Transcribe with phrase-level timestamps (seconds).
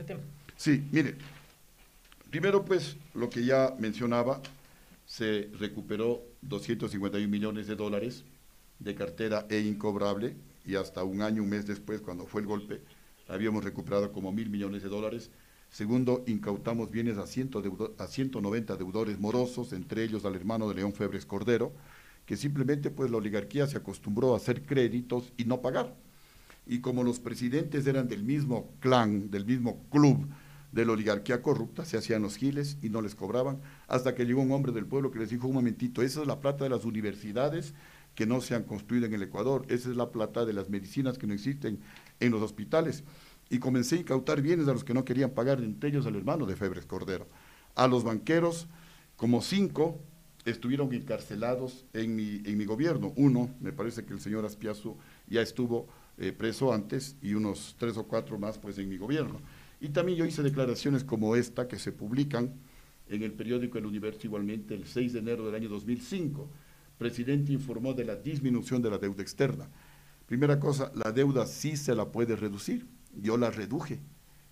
[0.00, 0.20] ese tema.
[0.56, 1.16] Sí, mire,
[2.30, 4.40] primero pues lo que ya mencionaba,
[5.06, 8.24] se recuperó 251 millones de dólares
[8.78, 12.80] de cartera e incobrable y hasta un año, un mes después, cuando fue el golpe,
[13.26, 15.30] habíamos recuperado como mil millones de dólares.
[15.68, 21.26] Segundo, incautamos bienes a, a 190 deudores morosos, entre ellos al hermano de León Febres
[21.26, 21.72] Cordero,
[22.24, 25.94] que simplemente pues la oligarquía se acostumbró a hacer créditos y no pagar.
[26.70, 30.28] Y como los presidentes eran del mismo clan, del mismo club
[30.70, 34.40] de la oligarquía corrupta, se hacían los giles y no les cobraban, hasta que llegó
[34.40, 36.84] un hombre del pueblo que les dijo, un momentito, esa es la plata de las
[36.84, 37.74] universidades
[38.14, 41.18] que no se han construido en el Ecuador, esa es la plata de las medicinas
[41.18, 41.80] que no existen
[42.20, 43.02] en los hospitales.
[43.48, 46.46] Y comencé a incautar bienes a los que no querían pagar, entre ellos al hermano
[46.46, 47.26] de Febres Cordero.
[47.74, 48.68] A los banqueros,
[49.16, 49.98] como cinco,
[50.44, 53.12] estuvieron encarcelados en mi, en mi gobierno.
[53.16, 54.96] Uno, me parece que el señor Aspiazu
[55.26, 55.88] ya estuvo
[56.20, 59.40] eh, preso antes y unos tres o cuatro más pues en mi gobierno.
[59.80, 62.52] Y también yo hice declaraciones como esta que se publican
[63.08, 66.46] en el periódico El Universo igualmente el 6 de enero del año 2005.
[66.98, 69.70] Presidente informó de la disminución de la deuda externa.
[70.26, 72.86] Primera cosa, la deuda sí se la puede reducir.
[73.14, 73.98] Yo la reduje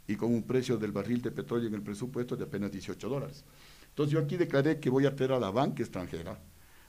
[0.06, 3.44] y con un precio del barril de petróleo en el presupuesto de apenas 18 dólares.
[3.90, 6.40] Entonces yo aquí declaré que voy a traer a la banca extranjera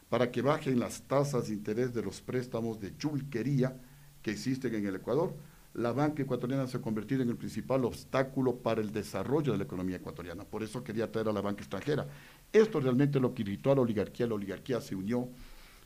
[0.07, 3.75] para que bajen las tasas de interés de los préstamos de chulquería
[4.21, 5.33] que existen en el Ecuador.
[5.75, 9.63] La banca ecuatoriana se ha convertido en el principal obstáculo para el desarrollo de la
[9.65, 10.43] economía ecuatoriana.
[10.43, 12.07] Por eso quería traer a la banca extranjera.
[12.51, 14.27] Esto realmente lo que irritó a la oligarquía.
[14.27, 15.29] La oligarquía se unió,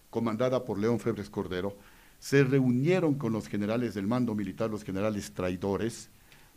[0.09, 1.77] comandada por León Febres Cordero.
[2.19, 6.09] Se reunieron con los generales del mando militar, los generales traidores,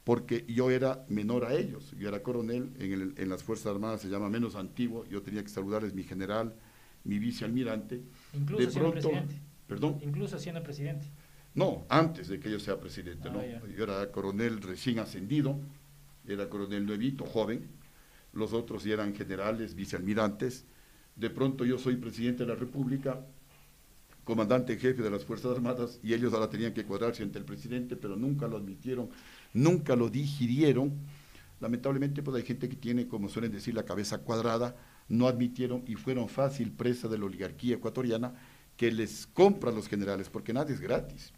[0.04, 4.28] porque yo era menor a ellos, yo era coronel, en, las Fuerzas Armadas se llama
[4.28, 6.54] menos antiguo, yo tenía que saludarles mi general,
[7.02, 8.02] mi vicealmirante.
[8.32, 9.34] Incluso siendo presidente.
[9.66, 9.98] ¿Perdón?
[10.00, 11.06] Incluso siendo presidente.
[11.56, 13.40] No, antes de que yo sea presidente, no.
[13.40, 15.58] Ah, yo era coronel recién ascendido,
[16.28, 17.66] era coronel nuevito, joven,
[18.32, 20.64] los otros ya eran generales, vicealmirantes.
[21.16, 23.24] De pronto yo soy presidente de la República,
[24.22, 27.96] comandante jefe de las Fuerzas Armadas, y ellos ahora tenían que cuadrarse ante el presidente,
[27.96, 29.08] pero nunca lo admitieron
[29.56, 30.92] nunca lo digirieron.
[31.60, 34.76] Lamentablemente, pues hay gente que tiene, como suelen decir, la cabeza cuadrada,
[35.08, 38.34] no admitieron y fueron fácil presa de la oligarquía ecuatoriana
[38.76, 41.32] que les compra a los generales, porque nadie es gratis.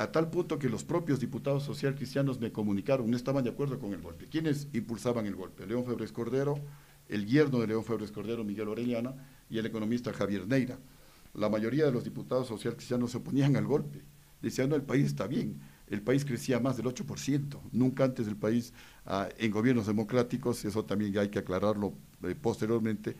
[0.00, 3.78] A tal punto que los propios diputados social cristianos me comunicaron, no estaban de acuerdo
[3.78, 4.28] con el golpe.
[4.28, 5.66] ¿Quiénes impulsaban el golpe?
[5.66, 6.58] León Febres Cordero,
[7.06, 9.14] el yerno de León Febres Cordero, Miguel Orellana,
[9.50, 10.78] y el economista Javier Neira.
[11.34, 14.02] La mayoría de los diputados social cristianos se oponían al golpe.
[14.40, 17.60] Decían, no, el país está bien el país crecía más del 8%.
[17.72, 18.72] Nunca antes el país,
[19.04, 23.16] ah, en gobiernos democráticos, eso también hay que aclararlo eh, posteriormente,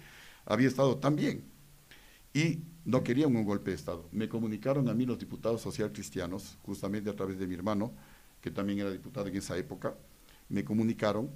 [0.46, 1.44] había estado tan bien.
[2.32, 4.08] Y no querían un golpe de Estado.
[4.10, 7.92] Me comunicaron a mí los diputados social cristianos, justamente a través de mi hermano,
[8.40, 9.94] que también era diputado en esa época,
[10.48, 11.30] me comunicaron.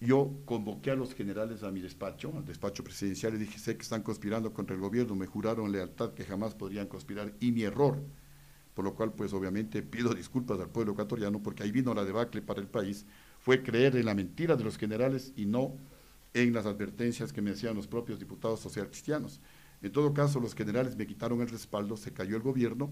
[0.00, 3.82] Yo convoqué a los generales a mi despacho, al despacho presidencial, y dije, sé que
[3.82, 8.00] están conspirando contra el gobierno, me juraron lealtad que jamás podrían conspirar, y mi error
[8.74, 12.42] por lo cual pues obviamente pido disculpas al pueblo ecuatoriano porque ahí vino la debacle
[12.42, 13.06] para el país,
[13.38, 15.76] fue creer en la mentira de los generales y no
[16.34, 19.40] en las advertencias que me hacían los propios diputados social cristianos.
[19.84, 22.90] En todo caso, los generales me quitaron el respaldo, se cayó el gobierno,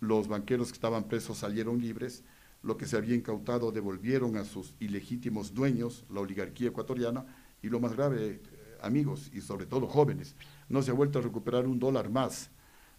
[0.00, 2.24] los banqueros que estaban presos salieron libres,
[2.60, 7.24] lo que se había incautado devolvieron a sus ilegítimos dueños, la oligarquía ecuatoriana,
[7.62, 8.40] y lo más grave, eh,
[8.82, 10.34] amigos y sobre todo jóvenes,
[10.68, 12.50] no se ha vuelto a recuperar un dólar más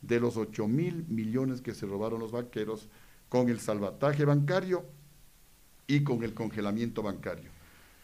[0.01, 2.87] de los 8 mil millones que se robaron los banqueros
[3.27, 4.85] con el salvataje bancario
[5.87, 7.51] y con el congelamiento bancario.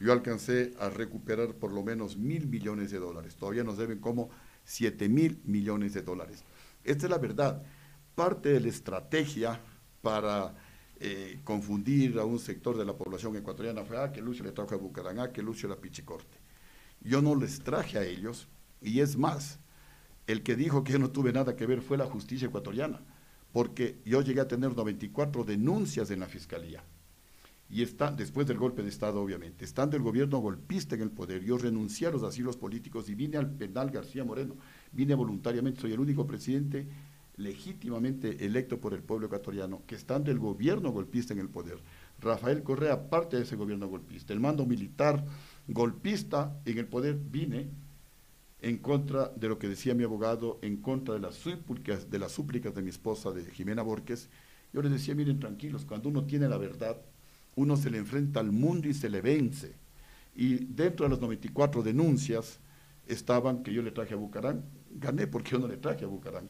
[0.01, 3.37] Yo alcancé a recuperar por lo menos mil millones de dólares.
[3.37, 4.29] Todavía nos deben como
[4.65, 6.43] 7 mil millones de dólares.
[6.83, 7.63] Esta es la verdad.
[8.15, 9.59] Parte de la estrategia
[10.01, 10.53] para
[10.99, 14.75] eh, confundir a un sector de la población ecuatoriana fue, ah, que Lucio le trajo
[14.75, 16.37] a Bucaramanga, que Lucio la Pichicorte.
[17.01, 18.47] Yo no les traje a ellos,
[18.81, 19.59] y es más,
[20.27, 23.01] el que dijo que yo no tuve nada que ver fue la justicia ecuatoriana,
[23.51, 26.83] porque yo llegué a tener 94 denuncias en la fiscalía.
[27.69, 31.43] Y está, después del golpe de Estado, obviamente, estando el gobierno golpista en el poder,
[31.43, 34.55] yo renuncié a los asilos políticos y vine al penal García Moreno.
[34.91, 36.87] Vine voluntariamente, soy el único presidente
[37.37, 41.79] legítimamente electo por el pueblo ecuatoriano, que estando el gobierno golpista en el poder.
[42.21, 44.31] Rafael Correa, parte de ese gobierno golpista.
[44.31, 45.25] El mando militar
[45.67, 47.69] golpista en el poder, vine
[48.61, 52.31] en contra de lo que decía mi abogado, en contra de las súplicas de, las
[52.31, 54.29] súplicas de mi esposa, de Jimena Borges.
[54.73, 56.97] Yo les decía, miren, tranquilos, cuando uno tiene la verdad,
[57.55, 59.73] uno se le enfrenta al mundo y se le vence.
[60.35, 62.59] Y dentro de las 94 denuncias
[63.07, 66.49] estaban que yo le traje a Bucarán, gané porque yo no le traje a Bucarán,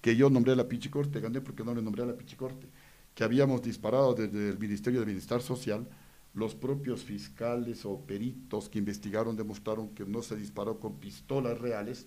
[0.00, 2.66] que yo nombré a la Pichicorte, gané porque no le nombré a la Pichicorte,
[3.14, 5.86] que habíamos disparado desde el Ministerio de Bienestar Social
[6.34, 12.06] los propios fiscales o peritos que investigaron demostraron que no se disparó con pistolas reales,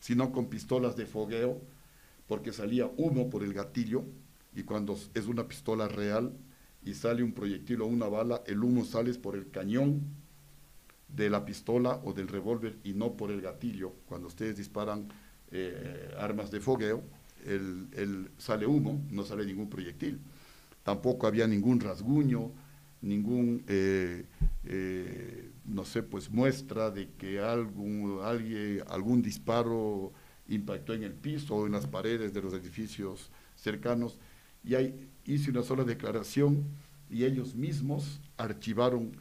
[0.00, 1.60] sino con pistolas de fogueo,
[2.26, 4.04] porque salía humo por el gatillo,
[4.54, 6.32] y cuando es una pistola real
[6.86, 10.02] y sale un proyectil o una bala, el humo sale por el cañón
[11.08, 13.92] de la pistola o del revólver y no por el gatillo.
[14.06, 15.08] Cuando ustedes disparan
[15.50, 17.02] eh, armas de fogueo,
[17.44, 20.20] el, sale humo, no sale ningún proyectil.
[20.84, 22.52] Tampoco había ningún rasguño,
[23.02, 24.24] ningún, eh,
[24.64, 30.12] eh, no sé, pues muestra de que algún, alguien, algún disparo
[30.48, 34.20] impactó en el piso o en las paredes de los edificios cercanos.
[34.66, 36.64] Y ahí hice una sola declaración
[37.08, 39.12] y ellos mismos archivaron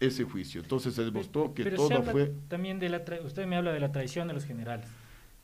[0.00, 0.62] ese juicio.
[0.62, 2.32] Entonces se demostró que todo fue...
[2.48, 4.86] También de la usted me habla de la traición de los generales,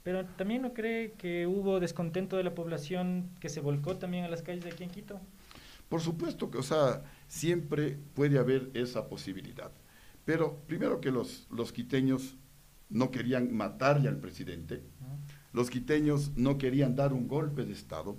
[0.03, 4.29] pero también no cree que hubo descontento de la población que se volcó también a
[4.29, 5.21] las calles de aquí en Quito.
[5.89, 9.73] Por supuesto que, o sea, siempre puede haber esa posibilidad.
[10.25, 12.37] Pero primero que los, los quiteños
[12.89, 14.83] no querían matarle al presidente,
[15.53, 18.17] los quiteños no querían dar un golpe de Estado,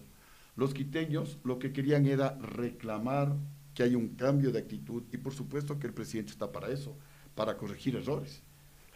[0.56, 3.36] los quiteños lo que querían era reclamar
[3.74, 6.96] que hay un cambio de actitud y por supuesto que el presidente está para eso,
[7.36, 8.42] para corregir errores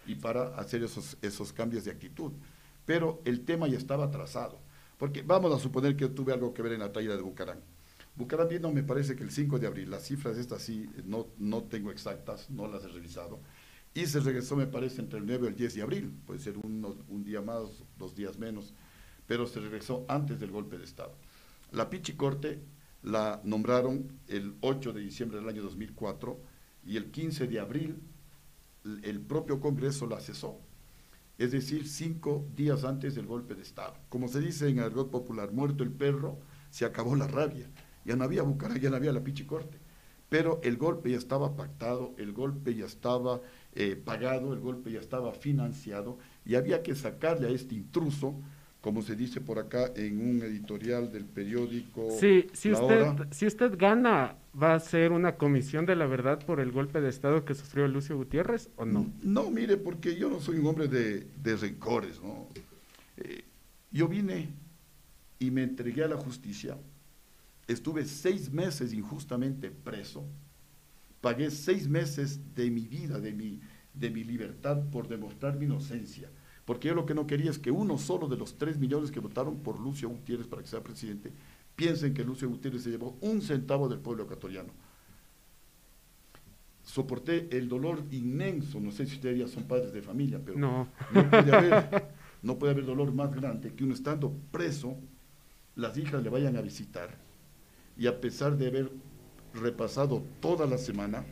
[0.06, 2.34] y para hacer esos, esos cambios de actitud.
[2.86, 4.60] Pero el tema ya estaba trazado,
[4.98, 7.60] porque vamos a suponer que tuve algo que ver en la traída de Bucarán.
[8.16, 11.63] Bucarán vino, me parece que el 5 de abril, las cifras estas sí no, no
[11.63, 13.40] tengo exactas, no las he revisado,
[13.94, 16.58] y se regresó, me parece, entre el 9 y el 10 de abril, puede ser
[16.58, 18.74] un día más, dos días menos,
[19.25, 21.16] pero se regresó antes del golpe de Estado.
[21.75, 22.62] La Pichicorte
[23.04, 26.39] la nombraron el 8 de diciembre del año 2004
[26.86, 28.01] y el 15 de abril
[29.04, 30.62] el propio Congreso la cesó.
[31.38, 33.95] Es decir, cinco días antes del golpe de Estado.
[34.07, 36.39] Como se dice en argot popular, muerto el perro,
[36.69, 37.69] se acabó la rabia.
[38.06, 39.77] Ya no había Bucaram, ya no había la pichicorte.
[40.30, 43.42] Pero el golpe ya estaba pactado, el golpe ya estaba
[43.74, 48.39] eh, pagado, el golpe ya estaba financiado y había que sacarle a este intruso
[48.86, 52.08] como se dice por acá en un editorial del periódico.
[52.20, 56.60] Sí, si, usted, si usted gana, ¿va a ser una comisión de la verdad por
[56.60, 59.12] el golpe de Estado que sufrió Lucio Gutiérrez o no?
[59.24, 62.48] No, mire, porque yo no soy un hombre de, rencores, ¿no?
[63.18, 63.44] Eh,
[63.90, 64.50] yo vine
[65.40, 66.78] y me entregué a la justicia,
[67.68, 70.28] estuve seis meses injustamente preso,
[71.22, 73.62] pagué seis meses de mi vida, de mi,
[73.96, 76.30] de mi libertad por demostrar mi inocencia
[76.66, 79.20] porque yo lo que no quería es que uno solo de los tres millones que
[79.20, 81.32] votaron por Lucio Gutiérrez para que sea presidente
[81.76, 84.70] piensen que Lucio Gutiérrez se llevó un centavo del pueblo ecuatoriano.
[86.84, 90.88] Soporté el dolor inmenso, no sé si ustedes ya son padres de familia, pero no,
[91.12, 92.08] puede, haber,
[92.44, 94.96] no puede haber dolor más grande que uno estando preso,
[95.76, 97.18] las hijas le vayan a visitar
[97.98, 98.92] y a pesar de haber
[99.54, 101.26] repasado toda la semana,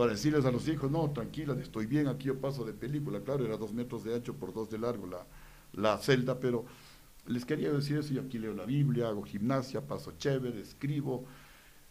[0.00, 3.44] para decirles a los hijos, no, tranquila, estoy bien, aquí yo paso de película, claro,
[3.44, 5.26] era dos metros de ancho por dos de largo la,
[5.74, 6.64] la celda, pero
[7.26, 11.26] les quería decir eso, yo aquí leo la Biblia, hago gimnasia, paso chévere, escribo,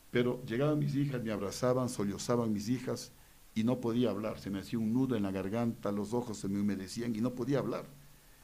[0.09, 3.11] pero llegaban mis hijas, me abrazaban, sollozaban mis hijas
[3.53, 6.47] y no podía hablar, se me hacía un nudo en la garganta, los ojos se
[6.47, 7.85] me humedecían y no podía hablar.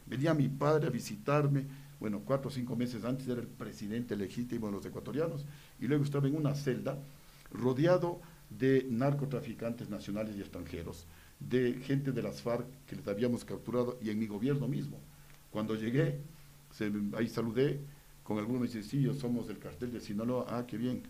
[0.06, 1.66] Venía mi padre a visitarme,
[2.00, 5.44] bueno, cuatro o cinco meses antes era el presidente legítimo de los ecuatorianos,
[5.80, 7.00] y luego estaba en una celda
[7.50, 8.22] rodeado
[8.58, 11.08] de narcotraficantes nacionales y extranjeros,
[11.40, 15.00] de gente de las FARC que les habíamos capturado y en mi gobierno mismo.
[15.52, 16.20] Cuando llegué,
[17.18, 17.80] ahí saludé
[18.26, 21.04] con algunos me sí, somos del cartel de Sinaloa, ah, qué bien,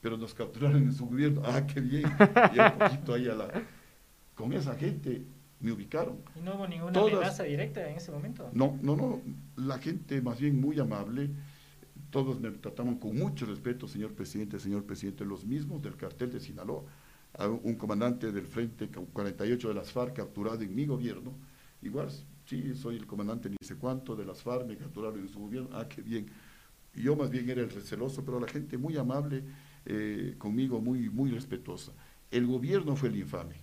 [0.00, 2.10] pero nos capturaron en su gobierno, ah, qué bien,
[2.54, 3.62] y un poquito ahí a la...
[4.34, 5.22] Con esa gente
[5.60, 6.16] me ubicaron.
[6.34, 8.50] ¿Y no hubo ninguna amenaza directa en ese momento?
[8.52, 9.22] No, no, no,
[9.56, 11.30] la gente más bien muy amable,
[12.10, 16.40] todos me trataban con mucho respeto, señor presidente, señor presidente, los mismos del cartel de
[16.40, 16.84] Sinaloa,
[17.62, 21.32] un comandante del Frente 48 de las FARC capturado en mi gobierno,
[21.82, 22.08] igual,
[22.46, 25.70] sí, soy el comandante ni sé cuánto de las FARC, me capturaron en su gobierno,
[25.72, 26.26] ah, qué bien.
[26.94, 29.42] yo más bien era el receloso, pero la gente muy amable
[29.84, 31.92] eh, conmigo, muy, muy respetuosa.
[32.30, 33.56] El gobierno fue el infame.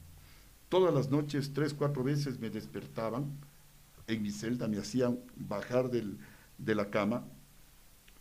[0.70, 3.26] Todas las noches, tres, cuatro veces me despertaban
[4.08, 6.18] en mi celda, me hacían bajar del,
[6.58, 7.26] de la cama,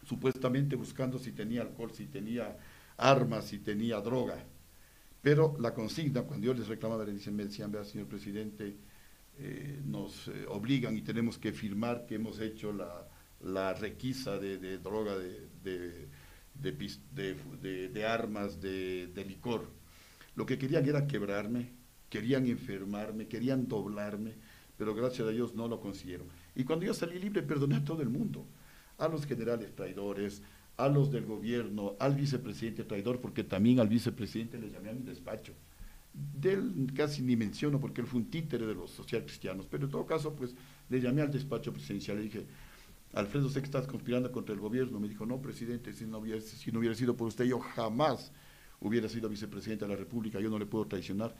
[0.04, 2.56] supuestamente buscando si tenía alcohol, si tenía
[2.97, 4.44] armas, si tenía droga.
[5.21, 8.76] Pero la consigna, cuando yo les reclamaba, le dicen, me decían, vea, señor presidente,
[9.38, 15.16] eh, nos eh, obligan y tenemos que firmar que hemos hecho la, requisa de, droga,
[15.16, 16.09] de,
[16.54, 19.68] de, armas, de, licor.
[20.35, 21.71] Lo que querían era quebrarme,
[22.09, 24.35] querían enfermarme, querían doblarme,
[24.76, 26.26] pero gracias a Dios no lo consiguieron.
[26.54, 28.47] Y cuando yo salí libre, perdoné a todo el mundo
[29.02, 30.42] a los generales traidores,
[30.76, 35.02] a los del gobierno, al vicepresidente traidor, porque también al vicepresidente le llamé a mi
[35.02, 35.52] despacho.
[36.12, 39.87] De él casi ni menciono porque él fue un títere de los social cristianos, pero
[39.87, 40.54] en todo caso, pues
[40.88, 42.47] le llamé al despacho presidencial y dije,
[43.12, 45.00] Alfredo, sé que estás conspirando contra el gobierno.
[45.00, 48.32] Me dijo, no, presidente, si no hubiera, si no hubiera sido por usted, yo jamás
[48.80, 51.35] hubiera sido vicepresidente de la República, yo no le puedo traicionar.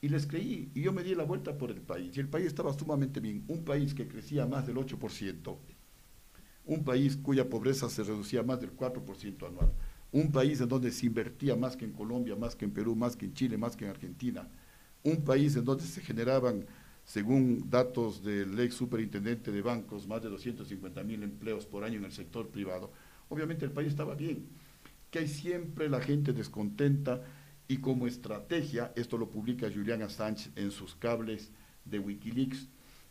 [0.00, 2.46] Y les creí, y yo me di la vuelta por el país, y el país
[2.46, 3.44] estaba sumamente bien.
[3.48, 5.56] Un país que crecía más del 8%,
[6.66, 9.72] un país cuya pobreza se reducía más del 4% anual,
[10.12, 13.16] un país en donde se invertía más que en Colombia, más que en Perú, más
[13.16, 14.48] que en Chile, más que en Argentina,
[15.02, 16.64] un país en donde se generaban,
[17.04, 22.04] según datos del ex superintendente de bancos, más de 250 mil empleos por año en
[22.04, 22.92] el sector privado,
[23.28, 24.46] obviamente el país estaba bien,
[25.10, 27.22] que hay siempre la gente descontenta
[27.68, 31.50] y como estrategia, esto lo publica Julian Assange en sus cables
[31.84, 32.68] de Wikileaks,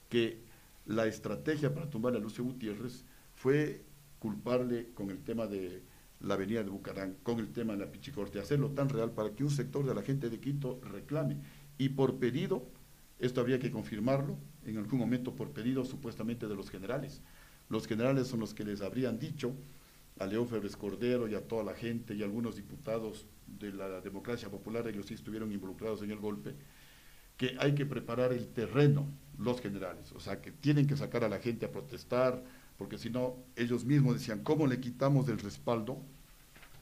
[0.09, 0.39] que
[0.85, 3.03] la estrategia para tumbar a Lucio Gutiérrez
[3.43, 3.81] fue
[4.19, 5.83] culparle con el tema de
[6.21, 9.43] la avenida de Bucarán, con el tema de la Pichicorte, hacerlo tan real para que
[9.43, 11.35] un sector de la gente de Quito reclame.
[11.77, 12.65] Y por pedido,
[13.19, 17.21] esto habría que confirmarlo, en algún momento por pedido supuestamente de los generales.
[17.67, 19.53] Los generales son los que les habrían dicho
[20.19, 23.25] a León Febres Cordero y a toda la gente y algunos diputados
[23.59, 26.55] de la democracia popular, ellos sí estuvieron involucrados en el golpe,
[27.35, 29.05] que hay que preparar el terreno,
[29.37, 32.41] los generales, o sea, que tienen que sacar a la gente a protestar,
[32.83, 35.99] porque si no, ellos mismos decían, ¿cómo le quitamos el respaldo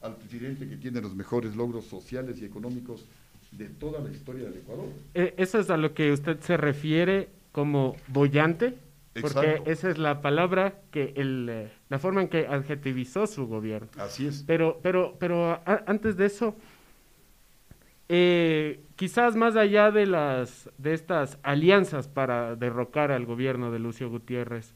[0.00, 3.06] al presidente que tiene los mejores logros sociales y económicos
[3.52, 4.86] de toda la historia del Ecuador?
[5.14, 8.74] Eh, ¿Eso es a lo que usted se refiere como bollante?
[9.20, 13.86] Porque esa es la palabra que el, eh, la forma en que adjetivizó su gobierno.
[13.96, 14.42] Así es.
[14.44, 16.56] Pero, pero, pero antes de eso,
[18.08, 24.10] eh, quizás más allá de las de estas alianzas para derrocar al gobierno de Lucio
[24.10, 24.74] Gutiérrez,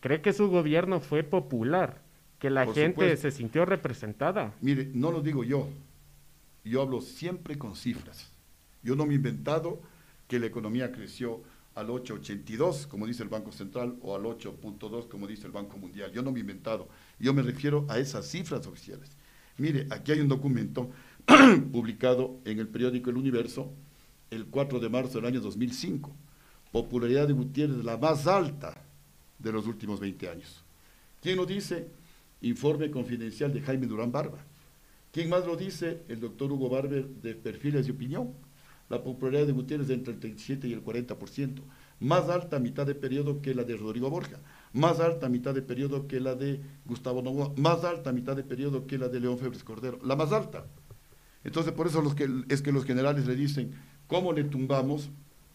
[0.00, 2.02] ¿cree que su gobierno fue popular?
[2.38, 4.54] Que la gente se sintió representada.
[4.60, 5.68] Mire, no lo digo yo.
[6.64, 8.30] Yo hablo siempre con cifras.
[8.82, 9.80] Yo no me he inventado
[10.28, 11.42] que la economía creció
[11.74, 16.12] al 8.82, como dice el Banco Central, o al 8.2, como dice el Banco Mundial.
[16.12, 16.88] Yo no me he inventado.
[17.18, 19.16] Yo me refiero a esas cifras oficiales.
[19.56, 20.90] Mire, aquí hay un documento
[21.72, 23.72] publicado en el periódico El Universo
[24.30, 26.14] el 4 de marzo del año 2005.
[26.70, 28.87] Popularidad de Gutiérrez, la más alta
[29.38, 30.64] de los últimos 20 años.
[31.20, 31.88] ¿Quién lo dice?
[32.42, 34.38] Informe confidencial de Jaime Durán Barba.
[35.12, 36.02] ¿Quién más lo dice?
[36.08, 38.34] El doctor Hugo Barber de Perfiles de Opinión
[38.88, 41.60] la popularidad de Gutiérrez entre el 37 y el 40%,
[42.00, 44.38] más alta mitad de periodo que la de Rodrigo Borja,
[44.72, 48.86] más alta mitad de periodo que la de Gustavo Novoa, más alta mitad de periodo
[48.86, 50.66] que la de León Febres Cordero, la más alta.
[51.44, 52.02] Entonces, por eso
[52.48, 53.72] es que los generales le dicen,
[54.06, 55.10] ¿cómo le tumbamos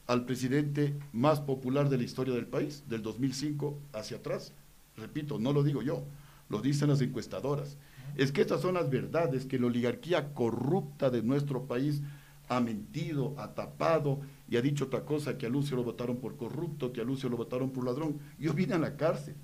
[0.07, 4.53] al presidente más popular de la historia del país, del 2005 hacia atrás?
[4.97, 6.03] Repito, no lo digo yo,
[6.49, 7.77] lo dicen las encuestadoras.
[8.15, 12.01] Es que estas son las verdades que la oligarquía corrupta de nuestro país
[12.49, 16.37] ha mentido, ha tapado y ha dicho otra cosa, que a Lucio lo votaron por
[16.37, 18.19] corrupto, que a Lucio lo votaron por ladrón.
[18.37, 19.35] Yo vine a la cárcel.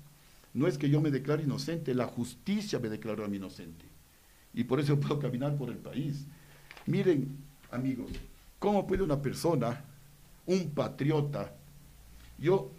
[0.52, 3.84] No es que yo me declare inocente, la justicia me declaró a mí inocente.
[4.52, 6.26] Y por eso puedo caminar por el país.
[6.86, 7.36] Miren,
[7.70, 8.10] amigos,
[8.58, 9.84] ¿cómo puede una persona,
[10.46, 11.54] un patriota,
[12.38, 12.70] yo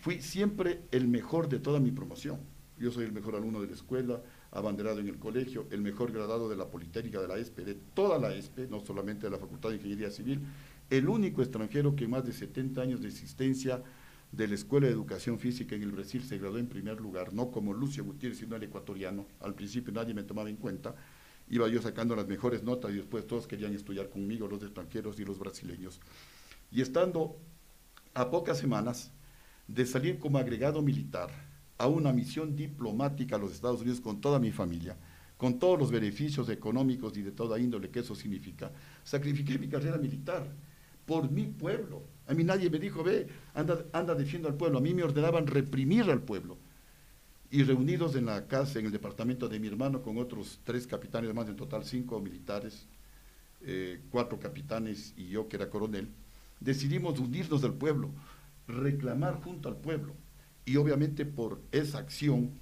[0.00, 2.38] fui siempre el mejor de toda mi promoción.
[2.78, 6.48] Yo soy el mejor alumno de la escuela, abanderado en el colegio, el mejor graduado
[6.48, 9.68] de la Politécnica de la ESPE, de toda la ESPE, no solamente de la Facultad
[9.68, 10.40] de Ingeniería Civil,
[10.88, 13.82] el único extranjero que más de 70 años de existencia
[14.32, 17.50] de la Escuela de Educación Física en el Brasil se graduó en primer lugar, no
[17.50, 19.26] como Lucio Gutiérrez, sino el ecuatoriano.
[19.40, 20.94] Al principio nadie me tomaba en cuenta,
[21.48, 25.24] iba yo sacando las mejores notas y después todos querían estudiar conmigo, los extranjeros y
[25.24, 26.00] los brasileños.
[26.70, 27.36] Y estando
[28.14, 29.10] a pocas semanas
[29.66, 31.30] de salir como agregado militar,
[31.78, 34.96] a una misión diplomática a los Estados Unidos con toda mi familia,
[35.38, 38.70] con todos los beneficios económicos y de toda índole que eso significa,
[39.02, 40.46] sacrifiqué mi carrera militar
[41.06, 42.02] por mi pueblo.
[42.26, 44.78] A mí nadie me dijo, ve, anda, anda defiendo al pueblo.
[44.78, 46.58] A mí me ordenaban reprimir al pueblo.
[47.50, 51.34] Y reunidos en la casa, en el departamento de mi hermano, con otros tres capitanes,
[51.34, 52.86] más en total cinco militares,
[53.62, 56.08] eh, cuatro capitanes y yo, que era coronel,
[56.60, 58.10] decidimos unirnos al pueblo,
[58.68, 60.14] reclamar junto al pueblo
[60.64, 62.52] y obviamente por esa acción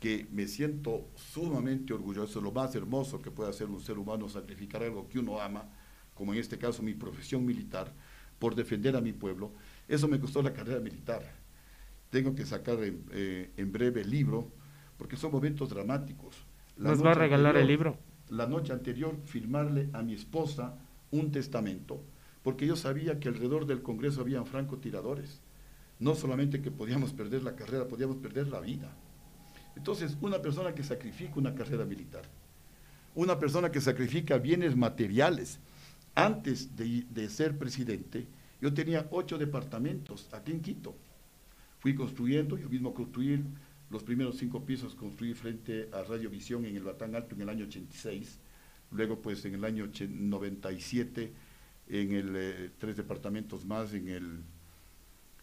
[0.00, 4.82] que me siento sumamente orgulloso, lo más hermoso que puede hacer un ser humano, sacrificar
[4.82, 5.68] algo que uno ama,
[6.14, 7.92] como en este caso mi profesión militar,
[8.38, 9.52] por defender a mi pueblo,
[9.88, 11.22] eso me costó la carrera militar.
[12.10, 14.52] Tengo que sacar en, eh, breve el libro,
[14.96, 16.36] porque son momentos dramáticos.
[16.76, 17.98] ¿Nos va a regalar el libro?
[18.30, 20.78] La noche anterior, firmarle a mi esposa
[21.10, 22.04] un testamento,
[22.48, 25.38] porque yo sabía que alrededor del Congreso habían francotiradores
[25.98, 28.90] no solamente que podíamos perder la carrera, podíamos perder la vida.
[29.76, 32.22] Entonces, una persona que sacrifica una carrera militar,
[33.14, 35.58] una persona que sacrifica bienes materiales,
[36.14, 38.26] Antes de, de ser presidente,
[38.62, 40.96] yo tenía ocho departamentos aquí en Quito.
[41.80, 43.44] Fui construyendo, yo mismo construí
[43.90, 47.66] los primeros cinco pisos, construí frente a Radiovisión en el Batán Alto en el año
[47.66, 48.38] 86.
[48.92, 51.30] Luego, pues en el año 97,
[51.88, 54.40] en el, eh, tres departamentos más en, el,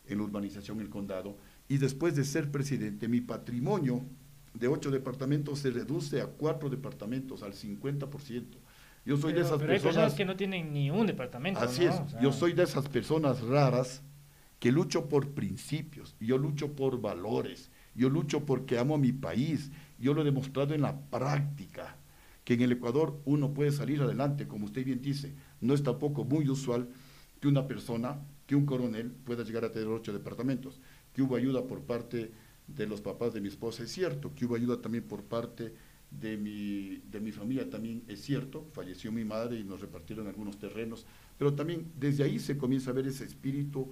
[0.08, 1.38] en la urbanización El Condado.
[1.68, 4.04] Y después de ser presidente, mi patrimonio
[4.54, 8.44] de ocho departamentos se reduce a cuatro departamentos, al 50%.
[9.06, 11.60] Yo soy de esas pero hay personas, que no tienen ni un departamento.
[11.60, 14.02] Así es, yo soy de esas personas raras
[14.60, 19.72] que lucho por principios, yo lucho por valores, yo lucho porque amo a mi país,
[20.00, 21.98] yo lo he demostrado en la práctica,
[22.44, 26.24] que en el Ecuador uno puede salir adelante, como usted bien dice, no es tampoco
[26.24, 26.90] muy usual
[27.40, 30.80] que una persona, que un coronel pueda llegar a tener ocho departamentos,
[31.14, 32.32] que hubo ayuda por parte
[32.68, 35.74] de los papás de mi esposa, es cierto, que hubo ayuda también por parte
[36.12, 40.58] de mi, de mi familia, también es cierto, falleció mi madre y nos repartieron algunos
[40.58, 41.06] terrenos,
[41.38, 43.92] pero también desde ahí se comienza a ver ese espíritu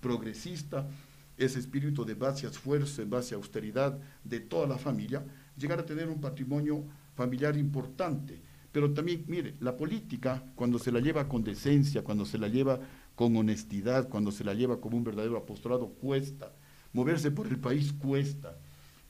[0.00, 0.88] progresista,
[1.36, 5.24] ese espíritu de base a esfuerzo, en base a austeridad de toda la familia,
[5.56, 8.40] llegar a tener un patrimonio familiar importante.
[8.76, 12.78] Pero también, mire, la política, cuando se la lleva con decencia, cuando se la lleva
[13.14, 16.52] con honestidad, cuando se la lleva como un verdadero apostolado, cuesta.
[16.92, 18.58] Moverse por el país cuesta.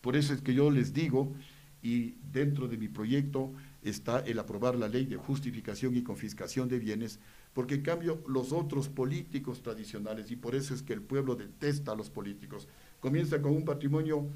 [0.01, 1.35] Por eso es que yo les digo,
[1.83, 6.79] y dentro de mi proyecto está el aprobar la ley de justificación y confiscación de
[6.79, 7.19] bienes,
[7.53, 11.91] porque en cambio los otros políticos tradicionales, y por eso es que el pueblo detesta
[11.91, 12.69] a los políticos,
[13.01, 14.29] comienza con un patrimonio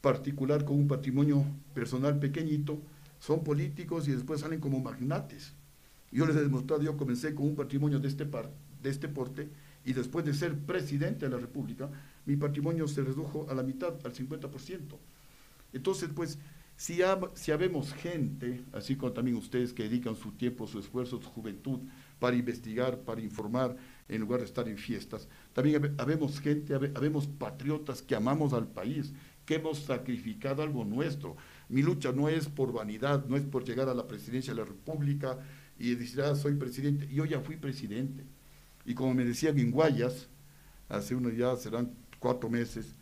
[0.00, 2.80] particular, con un patrimonio personal pequeñito,
[3.18, 5.54] son políticos y después salen como magnates.
[6.10, 9.48] Yo les he demostrado, yo comencé con un patrimonio de este, de este porte
[9.84, 11.88] y después de ser presidente de la República,
[12.24, 14.96] mi patrimonio se redujo a la mitad, al 50%.
[15.72, 16.38] Entonces, pues,
[16.76, 16.98] si,
[17.34, 21.80] si habemos gente, así como también ustedes que dedican su tiempo, su esfuerzo, su juventud
[22.18, 23.76] para investigar, para informar,
[24.08, 29.12] en lugar de estar en fiestas, también habemos gente, habemos patriotas que amamos al país,
[29.44, 31.36] que hemos sacrificado algo nuestro.
[31.68, 34.66] Mi lucha no es por vanidad, no es por llegar a la presidencia de la
[34.66, 35.38] República
[35.78, 37.08] y decir, ah, soy presidente.
[37.12, 38.24] Yo ya fui presidente.
[38.84, 40.28] Y como me decían en Guayas,
[40.88, 42.94] hace unos ya serán cuatro meses,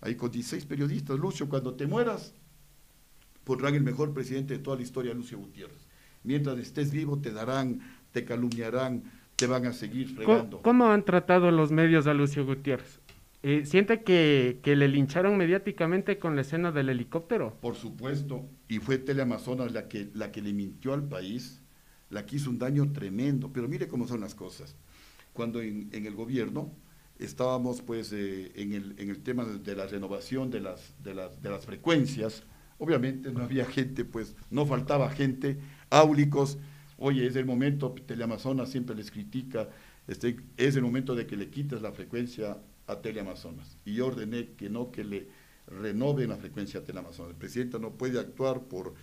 [0.00, 2.34] ahí con 16 periodistas, Lucio, cuando te mueras,
[3.44, 5.86] pondrán el mejor presidente de toda la historia, Lucio Gutiérrez.
[6.24, 7.80] Mientras estés vivo, te darán,
[8.12, 9.02] te calumniarán,
[9.36, 10.62] te van a seguir fregando.
[10.62, 13.00] ¿Cómo, han tratado los medios a Lucio Gutiérrez?
[13.44, 17.58] Eh, ¿Siente que, le lincharon mediáticamente con la escena del helicóptero?
[17.60, 21.60] Por supuesto, y fue Teleamazonas la que, la que le mintió al país,
[22.08, 24.76] la que hizo un daño tremendo, pero mire cómo son las cosas.
[25.32, 26.70] Cuando en, en el gobierno
[27.18, 31.42] estábamos pues eh, en, el, en, el, tema de, la renovación de las, de, las,
[31.42, 32.44] de las frecuencias,
[32.78, 35.58] obviamente no había gente, pues no faltaba gente,
[35.90, 36.58] áulicos,
[36.96, 39.68] oye, es el momento, Teleamazonas siempre les critica,
[40.06, 43.78] este, es el momento de que le quites la frecuencia a Teleamazonas.
[43.84, 45.28] Y ordené que no, que le
[45.66, 47.32] renoven la frecuencia a Teleamazonas.
[47.32, 48.94] El presidente no puede actuar por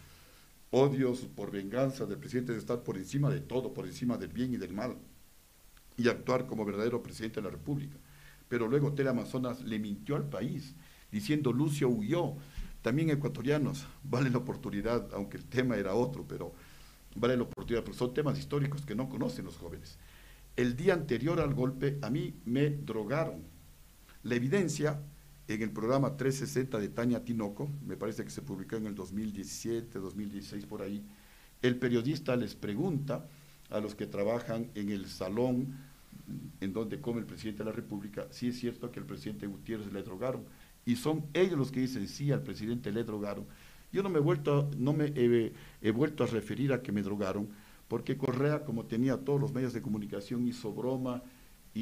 [0.72, 4.54] odios, por venganza, el presidente debe estar por encima de todo, por encima del bien
[4.54, 4.98] y del mal,
[5.98, 7.98] y actuar como verdadero presidente de la República.
[8.48, 10.76] Pero luego Teleamazonas le mintió al país,
[11.12, 12.36] diciendo Lucio huyó.
[12.82, 16.54] También ecuatorianos, vale la oportunidad, aunque el tema era otro, pero
[17.16, 19.98] vale la oportunidad, porque son temas históricos que no conocen los jóvenes.
[20.56, 23.44] El día anterior al golpe, a mí me drogaron
[24.24, 25.00] la evidencia
[25.48, 29.98] en el programa 360 de Tania Tinoco, me parece que se publicó en el 2017,
[29.98, 31.04] 2016 por ahí,
[31.62, 33.28] el periodista les pregunta
[33.70, 35.76] a los que trabajan en el salón
[36.62, 39.92] en donde come el presidente de la República si es cierto que el presidente Gutiérrez
[39.92, 40.44] le drogaron.
[40.86, 43.46] Y son ellos los que dicen sí, al presidente le drogaron.
[43.92, 47.50] Yo no me he vuelto, no me he vuelto a referir a que me drogaron,
[47.88, 51.24] porque Correa, como tenía todos los medios de comunicación, hizo broma,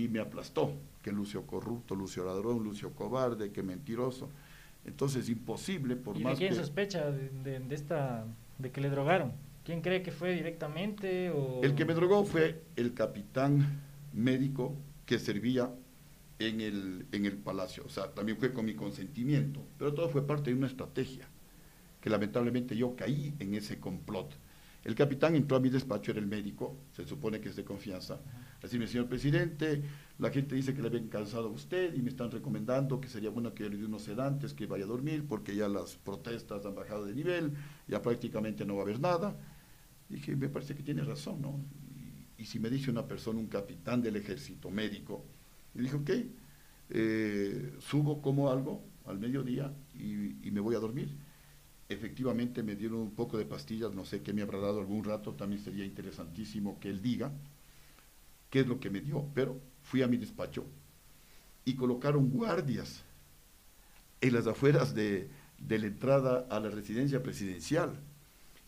[0.03, 4.29] y me aplastó, que Lucio corrupto, Lucio ladrón, Lucio cobarde, que mentiroso.
[4.85, 8.25] Entonces, imposible, por ¿Y más de quién sospecha de, esta,
[8.57, 9.33] de que le drogaron?
[9.65, 11.29] ¿Quién cree que fue directamente?
[11.31, 11.61] O...
[11.63, 13.81] El que me drogó fue el capitán
[14.13, 15.69] médico que servía
[16.39, 17.83] en el, en el palacio.
[17.85, 21.27] O sea, también fue con mi consentimiento, pero todo fue parte de una estrategia,
[21.99, 24.33] que lamentablemente yo caí en ese complot.
[24.87, 28.21] El capitán entró a mi despacho, era el médico, se supone que es de confianza.
[28.63, 29.83] Así me señor presidente,
[30.17, 33.29] la gente dice que le habían cansado a usted y me están recomendando que sería
[33.29, 36.73] bueno que le dé unos sedantes, que vaya a dormir, porque ya las protestas han
[36.73, 37.51] bajado de nivel,
[37.85, 39.35] ya prácticamente no va a haber nada.
[40.07, 41.59] dije, me parece que tiene razón, ¿no?
[42.37, 45.25] Y, si me dice una persona, un capitán del ejército médico,
[45.73, 46.09] le dije, ok,
[46.91, 51.26] eh, subo como algo al mediodía y, y me voy a dormir.
[51.89, 55.33] Efectivamente me dieron un poco de pastillas, no sé qué me habrá dado algún rato,
[55.33, 57.31] también sería interesantísimo que él diga
[58.49, 60.65] qué es lo que me dio, pero fui a mi despacho
[61.63, 63.03] y colocaron guardias
[64.19, 67.99] en las afueras de, de la entrada a la residencia presidencial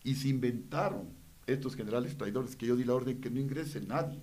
[0.04, 1.10] y se inventaron
[1.48, 4.20] estos generales traidores que yo di la orden que no ingrese nadie.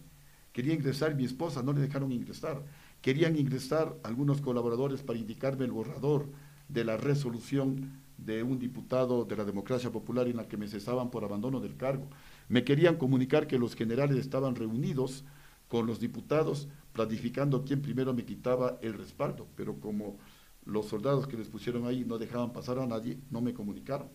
[0.53, 2.63] Quería ingresar mi esposa, no le dejaron ingresar.
[3.03, 6.29] Querían ingresar algunos colaboradores para indicarme el borrador
[6.69, 11.11] de la resolución de un diputado de la democracia popular en la que me cesaban
[11.11, 12.09] por abandono del cargo.
[12.49, 15.25] Me querían comunicar que los generales estaban reunidos
[15.69, 20.17] con los diputados planificando quién primero me quitaba el respaldo, pero como
[20.65, 24.09] los soldados que les pusieron ahí no dejaban pasar a nadie, no me comunicaron.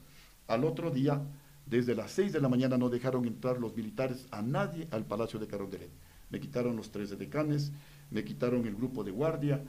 [0.47, 1.21] Al otro día,
[1.65, 5.39] desde las seis de la mañana no dejaron entrar los militares a nadie al Palacio
[5.39, 5.91] de Carondelet.
[6.29, 7.71] Me quitaron los tres decanes,
[8.09, 9.63] me quitaron el grupo de guardia,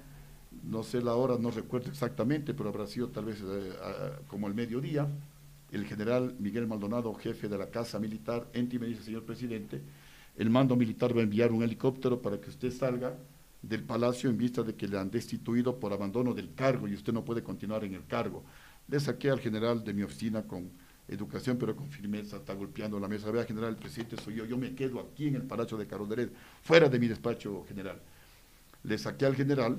[0.62, 3.72] no sé la hora, no recuerdo exactamente, pero habrá sido tal vez eh,
[4.28, 5.08] como el mediodía.
[5.70, 9.80] El general Miguel Maldonado, jefe de la Casa Militar, enti me dice, señor presidente,
[10.36, 13.14] el mando militar va a enviar un helicóptero para que usted salga
[13.62, 17.12] del palacio en vista de que le han destituido por abandono del cargo y usted
[17.12, 18.42] no puede continuar en el cargo.
[18.88, 20.70] Le saqué al general de mi oficina con
[21.08, 23.30] educación, pero con firmeza, está golpeando la mesa.
[23.30, 26.32] Vea, general, el presidente soy yo, yo me quedo aquí en el Palacio de Carondelet,
[26.62, 28.00] fuera de mi despacho general.
[28.82, 29.78] Le saqué al general,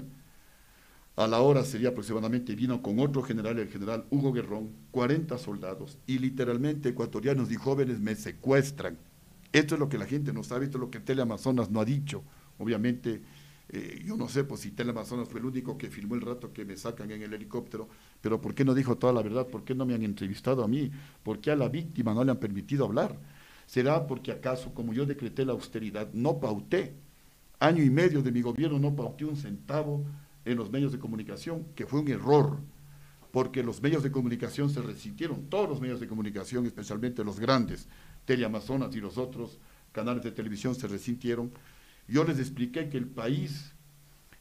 [1.16, 6.00] a la hora sería aproximadamente, vino con otro general, el general Hugo Guerrón, 40 soldados,
[6.08, 8.98] y literalmente ecuatorianos y jóvenes me secuestran.
[9.52, 11.86] Esto es lo que la gente no sabe, esto es lo que Teleamazonas no ha
[11.86, 12.24] dicho.
[12.58, 13.22] Obviamente,
[13.70, 16.66] eh, yo no sé pues, si Teleamazonas fue el único que filmó el rato que
[16.66, 17.88] me sacan en el helicóptero,
[18.20, 19.46] pero ¿por qué no dijo toda la verdad?
[19.46, 20.90] ¿Por qué no me han entrevistado a mí?
[21.22, 23.20] ¿Por qué a la víctima no le han permitido hablar?
[23.68, 26.96] ¿Será porque acaso, como yo decreté la austeridad, no pauté?
[27.60, 30.04] Año y medio de mi gobierno no pauté un centavo
[30.46, 32.60] en los medios de comunicación, que fue un error,
[33.32, 37.88] porque los medios de comunicación se resintieron, todos los medios de comunicación, especialmente los grandes,
[38.26, 39.60] Teleamazonas y los otros
[39.92, 41.52] canales de televisión se resintieron.
[42.08, 43.74] Yo les expliqué que el país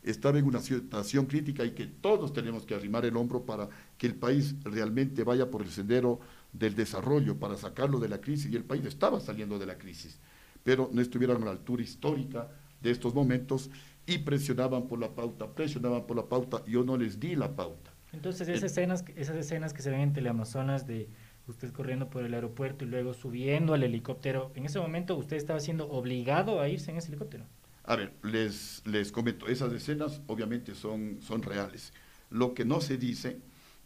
[0.03, 4.07] estaba en una situación crítica y que todos tenemos que arrimar el hombro para que
[4.07, 6.21] el país realmente vaya por el sendero
[6.53, 10.19] del desarrollo, para sacarlo de la crisis, y el país estaba saliendo de la crisis,
[10.65, 12.49] pero no estuvieron a la altura histórica
[12.83, 13.71] de estos momentos
[14.07, 17.93] y presionaban por la pauta, presionaban por la pauta, yo no les di la pauta.
[18.13, 21.09] Entonces esas escenas, esas escenas que se ven en Teleamazonas de
[21.47, 25.61] usted corriendo por el aeropuerto y luego subiendo al helicóptero, en ese momento usted estaba
[25.61, 27.45] siendo obligado a irse en ese helicóptero.
[27.85, 31.93] A ver, les, les comento, esas escenas obviamente son, son reales.
[32.31, 33.41] Lo que no se dice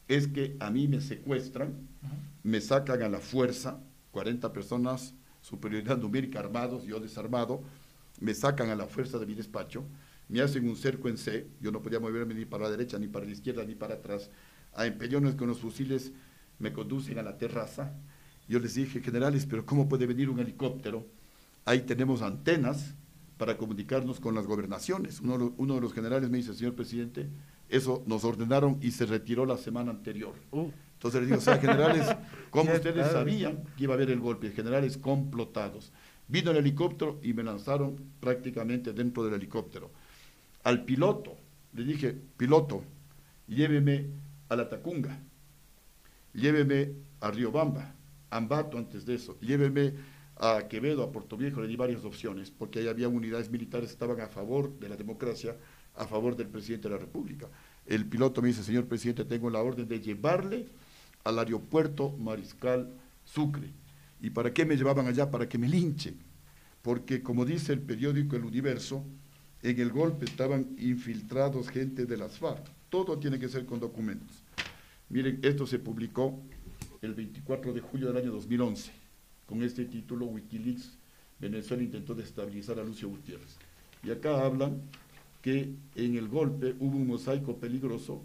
[0.08, 1.74] es que a mí me secuestran,
[2.42, 3.80] me sacan a la fuerza,
[4.12, 7.62] 40 personas, superioridad numérica armados, yo desarmado,
[8.20, 9.84] me sacan a la fuerza de mi despacho,
[10.28, 13.08] me hacen un cerco en C, yo no podía moverme ni para la derecha, ni
[13.08, 14.30] para la izquierda, ni para atrás,
[14.74, 16.12] a empellones con los fusiles
[16.58, 17.94] me conducen a la terraza.
[18.48, 21.06] Yo les dije, generales, pero ¿cómo puede venir un helicóptero?
[21.64, 22.94] Ahí tenemos antenas
[23.38, 25.20] para comunicarnos con las gobernaciones.
[25.20, 27.28] Uno, uno de los generales me dice, señor presidente,
[27.68, 30.34] eso nos ordenaron y se retiró la semana anterior.
[30.52, 30.70] Uh.
[30.94, 32.06] Entonces les digo, o sea, generales,
[32.50, 34.50] ¿cómo ustedes sabían que iba a haber el golpe?
[34.50, 35.92] Generales complotados.
[36.28, 39.90] Vino el helicóptero y me lanzaron prácticamente dentro del helicóptero.
[40.66, 41.36] Al piloto,
[41.74, 42.82] le dije, piloto,
[43.46, 44.06] lléveme
[44.48, 45.16] a la Tacunga
[46.34, 47.94] lléveme a Riobamba,
[48.30, 49.94] Ambato antes de eso, lléveme
[50.34, 53.92] a Quevedo, a Puerto Viejo, le di varias opciones, porque ahí había unidades militares que
[53.92, 55.56] estaban a favor de la democracia,
[55.94, 57.46] a favor del presidente de la República.
[57.86, 60.66] El piloto me dice, señor presidente, tengo la orden de llevarle
[61.22, 62.90] al aeropuerto Mariscal
[63.24, 63.70] Sucre.
[64.20, 65.30] ¿Y para qué me llevaban allá?
[65.30, 66.18] Para que me linchen.
[66.82, 69.04] Porque como dice el periódico El Universo,
[69.62, 72.64] en el golpe estaban infiltrados gente de las FARC.
[72.90, 74.42] Todo tiene que ser con documentos.
[75.08, 76.40] Miren, esto se publicó
[77.02, 78.92] el 24 de julio del año 2011,
[79.46, 80.98] con este título, Wikileaks,
[81.38, 83.56] Venezuela intentó destabilizar a Lucio Gutiérrez.
[84.02, 84.82] Y acá hablan
[85.42, 88.24] que en el golpe hubo un mosaico peligroso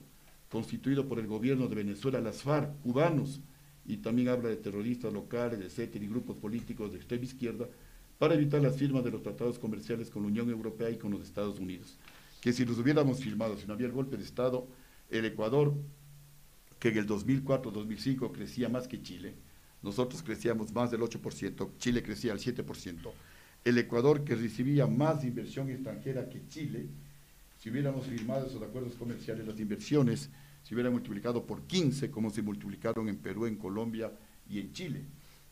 [0.50, 3.42] constituido por el gobierno de Venezuela, las FARC, cubanos,
[3.86, 7.68] y también habla de terroristas locales, etcétera, y grupos políticos de extrema izquierda,
[8.22, 11.22] para evitar las firmas de los tratados comerciales con la Unión Europea y con los
[11.22, 11.98] Estados Unidos.
[12.40, 14.68] Que si los hubiéramos firmado, si no había el golpe de Estado,
[15.10, 15.74] el Ecuador
[16.78, 19.34] que en el 2004-2005 crecía más que Chile,
[19.82, 23.12] nosotros crecíamos más del 8%, Chile crecía al 7%,
[23.66, 26.90] el Ecuador que recibía más inversión extranjera que Chile,
[27.58, 30.30] si hubiéramos firmado esos acuerdos comerciales, las inversiones
[30.62, 34.12] se hubieran multiplicado por 15, como se multiplicaron en Perú, en Colombia
[34.48, 35.06] y en Chile.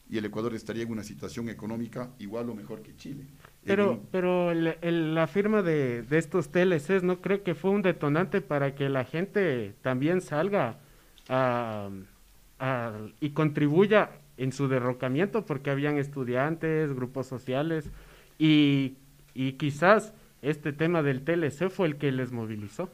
[0.09, 3.25] Y el Ecuador estaría en una situación económica igual o mejor que Chile.
[3.63, 8.73] Pero, pero la firma de, de estos TLCs no creo que fue un detonante para
[8.73, 10.79] que la gente también salga
[13.19, 17.89] y contribuya en su derrocamiento porque habían estudiantes, grupos sociales
[18.39, 18.95] y
[19.33, 22.89] y quizás este tema del TLC fue el que les movilizó.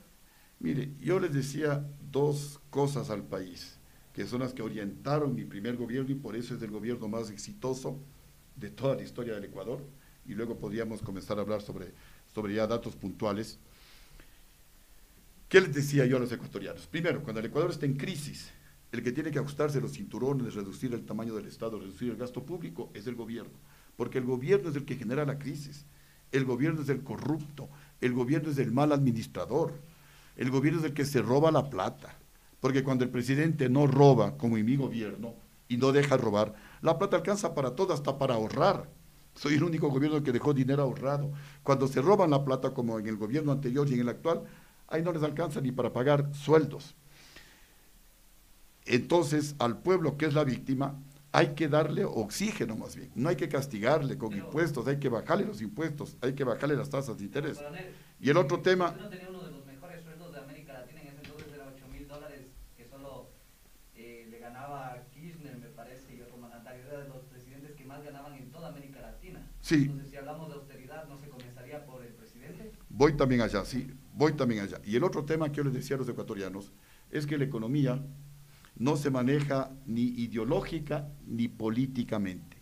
[0.60, 3.74] Mire, yo les decía dos cosas al país,
[4.15, 7.30] que son las que orientaron mi primer gobierno y por eso es el gobierno más
[7.30, 7.99] exitoso
[8.56, 9.84] de toda la historia del Ecuador.
[10.25, 11.91] Y luego podríamos comenzar a hablar sobre,
[12.34, 13.60] sobre ya datos puntuales.
[15.49, 16.88] ¿Qué les decía yo a los ecuatorianos?
[16.88, 18.51] Primero, cuando el Ecuador está en crisis,
[18.93, 22.41] el que tiene que ajustarse los cinturones, reducir el tamaño del Estado, reducir el gasto
[22.41, 23.60] público, es el gobierno.
[23.97, 25.86] Porque el gobierno es el que genera la crisis.
[26.32, 27.67] El gobierno es el corrupto.
[27.99, 29.73] El gobierno es el mal administrador.
[30.38, 32.17] El gobierno es el que se roba la plata.
[32.65, 35.36] Porque cuando el presidente no roba, como en mi gobierno,
[35.67, 38.89] y no deja robar, la plata alcanza para todo, hasta para ahorrar.
[39.36, 41.32] Soy el único gobierno que dejó dinero ahorrado.
[41.62, 44.45] Cuando se roban la plata, como en el gobierno anterior y en el actual,
[44.88, 46.95] ahí no les alcanza ni para pagar sueldos.
[48.86, 50.95] Entonces, al pueblo que es la víctima,
[51.36, 53.12] hay que darle oxígeno más bien.
[53.13, 56.89] No hay que castigarle con impuestos, hay que bajarle los impuestos, hay que bajarle las
[56.89, 57.60] tasas de interés.
[58.19, 58.95] y el otro tema...
[58.97, 61.88] no tenía uno de los mejores sueldos de América Latina, en ese entonces era 8
[61.89, 62.45] mil dólares,
[62.78, 63.32] que solo
[63.95, 68.01] eh, le ganaba Kirchner, me parece, y otro mandatario, era de los presidentes que más
[68.04, 69.45] ganaban en toda América Latina.
[69.65, 69.86] Sí.
[69.86, 72.71] Entonces, si hablamos de austeridad, ¿no se comenzaría por el presidente?
[72.88, 74.80] Voy también allá, sí, voy también allá.
[74.86, 76.71] Y el otro tema que yo les decía a los ecuatorianos
[77.10, 78.06] es que la economía
[78.75, 82.58] no se maneja ni ideológica ni políticamente.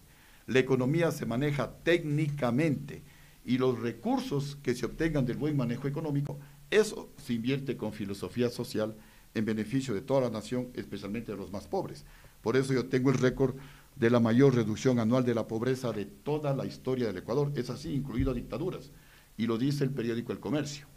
[0.45, 3.03] La economía se maneja técnicamente
[3.43, 6.39] y los recursos que se obtengan del buen manejo económico,
[6.69, 8.95] eso se invierte con filosofía social
[9.33, 12.05] en beneficio de toda la nación, especialmente de los más pobres.
[12.41, 13.57] Por eso yo tengo el récord
[13.95, 17.51] de la mayor reducción anual de la pobreza de toda la historia del Ecuador.
[17.55, 18.91] Es así, incluido dictaduras.
[19.37, 20.87] Y lo dice el periódico El Comercio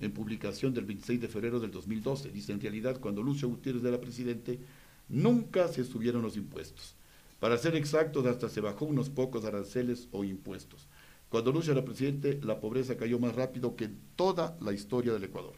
[0.00, 2.30] en publicación del 26 de febrero del 2012.
[2.30, 4.60] Dice, en realidad, cuando Lucio Gutiérrez era presidente,
[5.08, 6.94] nunca se subieron los impuestos.
[7.40, 10.88] Para ser exactos, hasta se bajó unos pocos aranceles o impuestos.
[11.28, 15.24] Cuando Lucio era presidente, la pobreza cayó más rápido que en toda la historia del
[15.24, 15.54] Ecuador.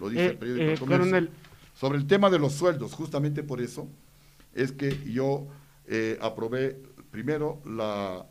[0.00, 1.28] Lo dice el eh, periódico eh,
[1.74, 3.88] Sobre el tema de los sueldos, justamente por eso
[4.54, 5.46] es que yo
[5.86, 8.26] eh, aprobé primero la,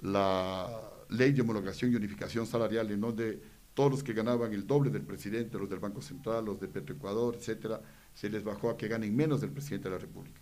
[0.00, 0.80] la
[1.10, 3.40] ley de homologación y unificación salarial en donde
[3.74, 7.36] todos los que ganaban el doble del presidente, los del Banco Central, los de Petroecuador,
[7.36, 7.82] etcétera,
[8.14, 10.40] se les bajó a que ganen menos del presidente de la República.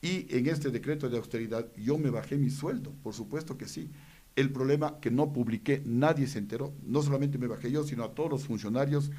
[0.00, 3.90] Y en este decreto de austeridad yo me bajé mi sueldo, por supuesto que sí.
[4.36, 6.74] El problema que no publiqué, nadie se enteró.
[6.84, 9.10] No solamente me bajé yo, sino a todos los funcionarios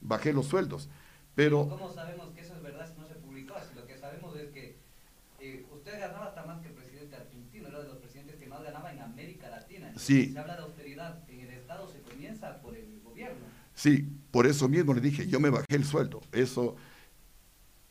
[0.00, 0.88] bajé los sueldos.
[1.34, 3.54] Pero ¿Cómo sabemos que eso es verdad si no se publicó?
[3.68, 4.76] Si lo que sabemos es que
[5.40, 8.62] eh, usted ganaba hasta más que el presidente argentino, era de los presidentes que más
[8.62, 9.92] ganaba en América Latina.
[10.08, 10.32] Sí.
[10.32, 12.98] Se habla de austeridad en el Estado, se comienza por el
[13.74, 16.20] Sí, por eso mismo le dije, yo me bajé el sueldo.
[16.32, 16.74] Eso,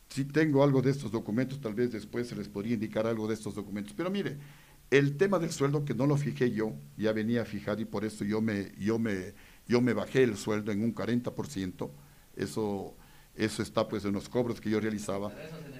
[0.10, 3.34] si tengo algo de estos documentos, tal vez después se les podría indicar algo de
[3.34, 3.93] estos documentos.
[3.95, 4.38] Pero mire,
[4.91, 8.25] el tema del sueldo que no lo fijé yo, ya venía fijado y por eso
[8.25, 9.34] yo me, yo me,
[9.65, 11.89] yo me bajé el sueldo en un 40%.
[12.36, 12.97] Eso,
[13.34, 15.32] eso está pues en los cobros que yo realizaba.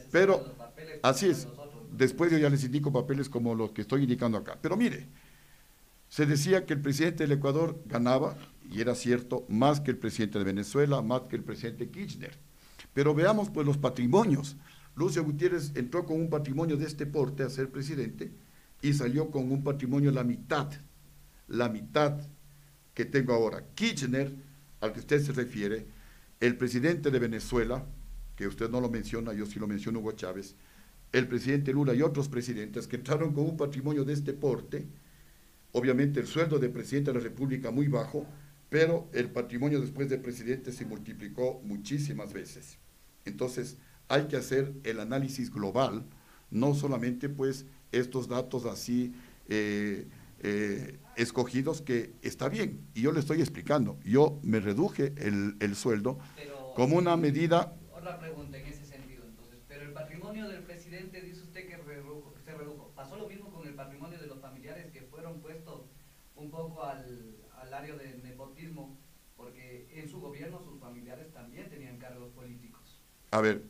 [0.10, 0.56] Pero,
[1.04, 1.50] así es.
[1.92, 4.58] Después yo ya les indico papeles como los que estoy indicando acá.
[4.62, 5.08] Pero mire,
[6.10, 8.38] se decía que el presidente del Ecuador ganaba,
[8.70, 12.38] y era cierto, más que el presidente de Venezuela, más que el presidente Kirchner.
[12.94, 14.58] Pero veamos pues los patrimonios.
[14.96, 18.32] Lucio Gutiérrez entró con un patrimonio de este porte a ser presidente
[18.82, 20.72] y salió con un patrimonio la mitad,
[21.48, 22.20] la mitad
[22.94, 23.64] que tengo ahora.
[23.76, 24.34] Kirchner,
[24.82, 25.86] al que usted se refiere,
[26.40, 27.86] el presidente de Venezuela,
[28.36, 30.56] que usted no lo menciona, yo sí lo menciono, Hugo Chávez,
[31.12, 34.88] el presidente Lula y otros presidentes que entraron con un patrimonio de este porte,
[35.78, 38.26] Obviamente el sueldo de presidente de la República muy bajo,
[38.68, 42.80] pero el patrimonio después de presidente se multiplicó muchísimas veces.
[43.26, 46.04] Entonces hay que hacer el análisis global,
[46.50, 49.14] no solamente pues estos datos así
[49.50, 50.08] eh,
[50.40, 56.18] eh, escogidos que está bien, y yo le estoy explicando, yo me reduje el, sueldo
[56.76, 57.78] como una medida...
[57.94, 61.78] Otra pregunta en ese sentido, entonces, pero el patrimonio del presidente dice usted que
[62.44, 65.68] se redujo, ¿pasó lo mismo con el patrimonio de los familiares que fueron puestos
[66.36, 68.98] un poco al, al área de nepotismo,
[69.36, 73.02] porque en su gobierno sus familiares también tenían cargos políticos.
[73.32, 73.64] A ver,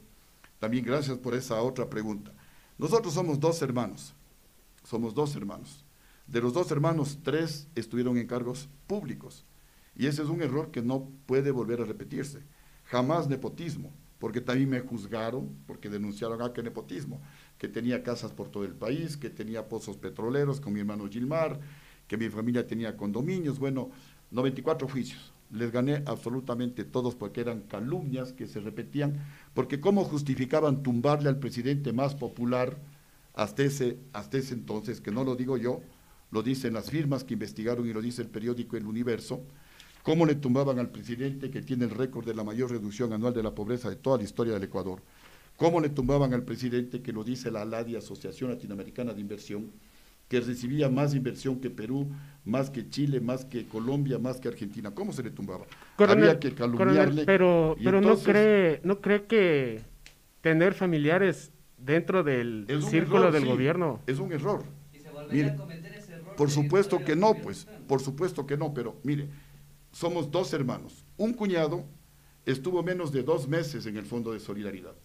[0.59, 2.31] también gracias por esa otra pregunta.
[2.77, 4.13] Nosotros somos dos hermanos,
[4.83, 5.83] somos dos hermanos.
[6.27, 9.45] De los dos hermanos, tres estuvieron en cargos públicos.
[9.95, 12.41] Y ese es un error que no puede volver a repetirse.
[12.85, 17.19] Jamás nepotismo, porque también me juzgaron, porque denunciaron a que nepotismo,
[17.57, 21.59] que tenía casas por todo el país, que tenía pozos petroleros con mi hermano Gilmar,
[22.07, 23.89] que mi familia tenía condominios, bueno,
[24.31, 25.33] 94 juicios.
[25.51, 31.39] Les gané absolutamente todos porque eran calumnias que se repetían, porque cómo justificaban tumbarle al
[31.39, 32.77] presidente más popular
[33.33, 35.81] hasta ese, hasta ese entonces, que no lo digo yo,
[36.31, 39.41] lo dicen las firmas que investigaron y lo dice el periódico El Universo,
[40.03, 43.43] cómo le tumbaban al presidente que tiene el récord de la mayor reducción anual de
[43.43, 45.01] la pobreza de toda la historia del Ecuador,
[45.55, 49.71] cómo le tumbaban al presidente que lo dice la ALADI, Asociación Latinoamericana de Inversión,
[50.27, 52.09] que recibía más inversión que Perú,
[52.43, 54.91] más que Chile, más que Colombia, más que Argentina.
[54.93, 55.65] ¿Cómo se le tumbaba?
[55.97, 57.25] Había que calumniarle.
[57.25, 59.81] pero pero no cree no cree que
[60.41, 64.63] tener familiares dentro del círculo del gobierno es un error.
[66.35, 69.27] por supuesto que no, pues, por supuesto que no, pero mire,
[69.91, 71.05] somos dos hermanos.
[71.17, 71.85] Un cuñado
[72.45, 74.95] estuvo menos de dos meses en el Fondo de Solidaridad.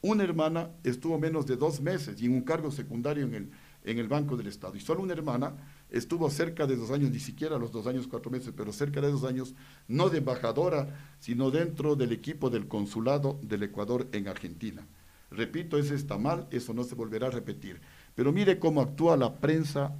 [0.00, 3.50] Una hermana estuvo menos de dos meses y en un cargo secundario en el
[3.84, 4.76] en el Banco del Estado.
[4.76, 5.54] Y solo una hermana
[5.90, 9.10] estuvo cerca de dos años, ni siquiera los dos años, cuatro meses, pero cerca de
[9.10, 9.54] dos años,
[9.86, 14.86] no de embajadora, sino dentro del equipo del consulado del Ecuador en Argentina.
[15.30, 17.80] Repito, eso está mal, eso no se volverá a repetir.
[18.14, 19.94] Pero mire cómo actúa la prensa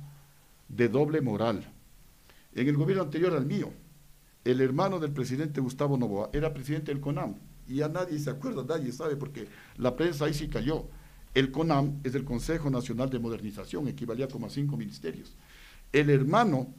[0.68, 1.72] de doble moral.
[2.54, 3.70] En el gobierno anterior al mío,
[4.44, 7.34] el hermano del presidente Gustavo Novoa era presidente del CONAM.
[7.66, 10.86] Y a nadie se acuerda, nadie sabe, porque la prensa ahí sí cayó.
[11.34, 15.36] El CONAM es el Consejo Nacional de Modernización, equivalía como a cinco ministerios.
[15.92, 16.74] El hermano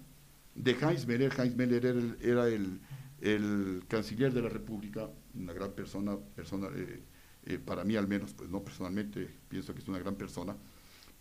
[0.56, 6.68] de Heinz Meller, Heinz Meller era, el, canciller de la República, una gran persona, persona
[6.76, 7.02] eh,
[7.46, 10.56] eh, para mí al menos, pues no personalmente pienso que es una gran persona,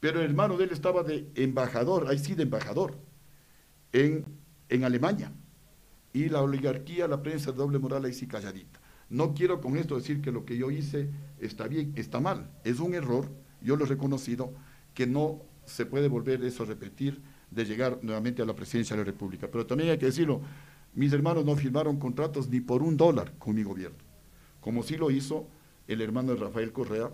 [0.01, 2.97] pero el hermano de él estaba de embajador, ahí sí de embajador,
[3.93, 4.25] en,
[4.69, 5.33] en Alemania.
[6.13, 8.78] Y la oligarquía, la prensa de doble moral ahí sí calladita.
[9.11, 11.09] No quiero con esto decir que lo que yo hice
[11.41, 13.31] está bien, está mal, es un error,
[13.63, 14.53] yo lo he reconocido,
[14.95, 19.03] que no se puede volver eso a repetir de llegar nuevamente a la presidencia de
[19.03, 19.49] la República.
[19.51, 20.41] Pero también hay que decirlo,
[20.95, 23.99] mis hermanos no firmaron contratos ni por un dólar con mi gobierno,
[24.61, 25.47] como sí lo hizo
[25.87, 27.11] el hermano de Rafael Correa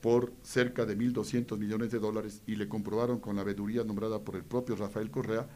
[0.00, 4.34] por cerca de 1.200 millones de dólares y le comprobaron con la veeduría nombrada por
[4.34, 5.46] el propio Rafael Correa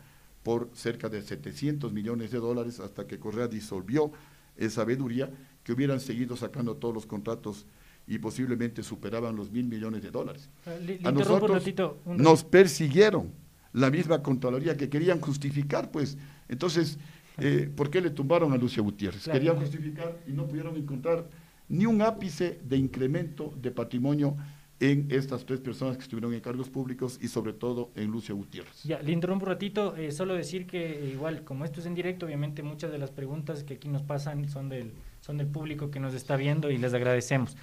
[0.44, 4.12] por cerca de 700 millones de dólares hasta que Correa disolvió
[4.56, 5.30] esa veeduría
[5.66, 7.66] que hubieran seguido sacando todos los contratos
[8.06, 10.48] y posiblemente superaban los mil millones de dólares.
[10.64, 11.60] Ah, a nosotros
[12.06, 13.32] nos persiguieron
[13.72, 16.18] la misma Contraloría que querían justificar, pues.
[16.48, 16.98] Entonces,
[17.38, 19.24] eh, ¿por qué le tumbaron a Lucia Gutiérrez?
[19.24, 21.28] Querían justificar y no pudieron encontrar
[21.68, 24.36] ni un ápice de incremento de patrimonio
[24.78, 28.82] en estas tres personas que estuvieron en cargos públicos y sobre todo en Lucia Gutiérrez.
[28.84, 32.26] Ya, le interrumpo un ratito, eh, solo decir que igual, como esto es en directo,
[32.26, 36.00] obviamente muchas de las preguntas que aquí nos pasan son del, son del público que
[36.00, 37.56] nos está viendo y les agradecemos.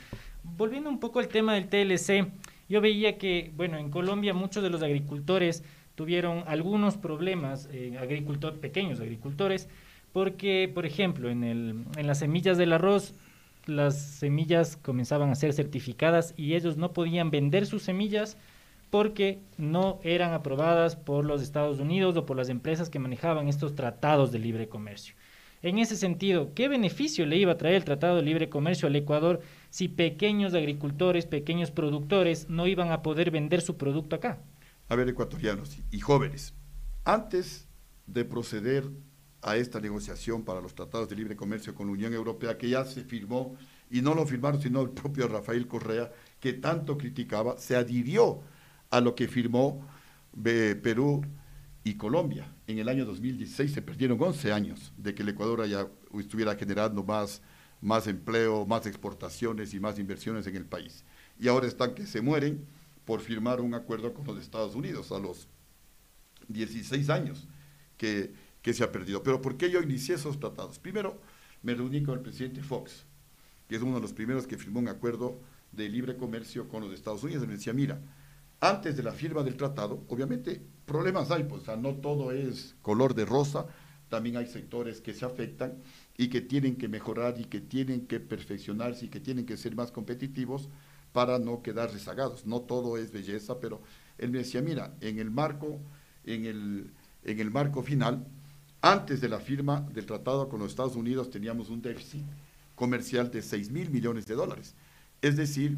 [0.44, 2.32] Volviendo un poco al tema del TLC,
[2.68, 5.64] yo veía que, bueno, en Colombia muchos de los agricultores
[5.96, 9.70] tuvieron algunos problemas, eh, agricultor, pequeños agricultores,
[10.12, 13.14] porque, por ejemplo, en, el, en las semillas del arroz
[13.66, 18.38] las semillas comenzaban a ser certificadas y ellos no podían vender sus semillas
[18.90, 23.76] porque no eran aprobadas por los Estados Unidos o por las empresas que manejaban estos
[23.76, 25.16] tratados de libre comercio.
[25.64, 28.96] En ese sentido, ¿qué beneficio le iba a traer el Tratado de Libre Comercio al
[28.96, 34.42] Ecuador si pequeños agricultores, pequeños productores no iban a poder vender su producto acá?
[34.90, 36.54] A ver, ecuatorianos y jóvenes,
[37.06, 37.70] antes
[38.08, 38.84] de proceder
[39.44, 42.86] a esta negociación para los tratados de libre comercio con la Unión Europea, que ya
[42.86, 43.56] se firmó,
[43.90, 48.42] y no lo firmaron sino el propio Rafael Correa, que tanto criticaba, se adhirió
[48.90, 49.88] a lo que firmó
[50.46, 51.22] eh, Perú
[51.84, 52.48] y Colombia.
[52.68, 57.04] En el año 2016 se perdieron 11 años de que el Ecuador ya estuviera generando
[57.04, 57.42] más,
[57.82, 61.04] más empleo, más exportaciones y más inversiones en el país.
[61.40, 62.66] Y ahora están que se mueren
[63.06, 65.48] por firmar un acuerdo con los Estados Unidos a los
[66.48, 67.48] 16 años
[67.98, 69.22] que que se ha perdido.
[69.22, 70.80] Pero ¿por qué yo inicié esos tratados?
[70.80, 71.20] Primero,
[71.62, 73.06] me reuní con el presidente Fox,
[73.68, 75.40] que es uno de los primeros que firmó un acuerdo
[75.72, 77.44] de libre comercio con los Estados Unidos.
[77.44, 78.02] Y me decía, mira,
[78.60, 82.76] antes de la firma del tratado, obviamente problemas hay, pues, o sea, no todo es
[82.82, 83.68] color de rosa,
[84.10, 85.82] también hay sectores que se afectan
[86.18, 89.76] y que tienen que mejorar y que tienen que perfeccionarse y que tienen que ser
[89.76, 90.70] más competitivos
[91.12, 92.46] para no quedar rezagados.
[92.46, 93.82] No todo es belleza, pero
[94.18, 95.82] él me decía, mira, en el marco,
[96.24, 96.92] en el,
[97.24, 98.26] en el marco final,
[98.84, 102.22] antes de la firma del tratado con los Estados Unidos teníamos un déficit
[102.76, 104.76] comercial de 6 mil millones de dólares.
[105.22, 105.78] Es decir,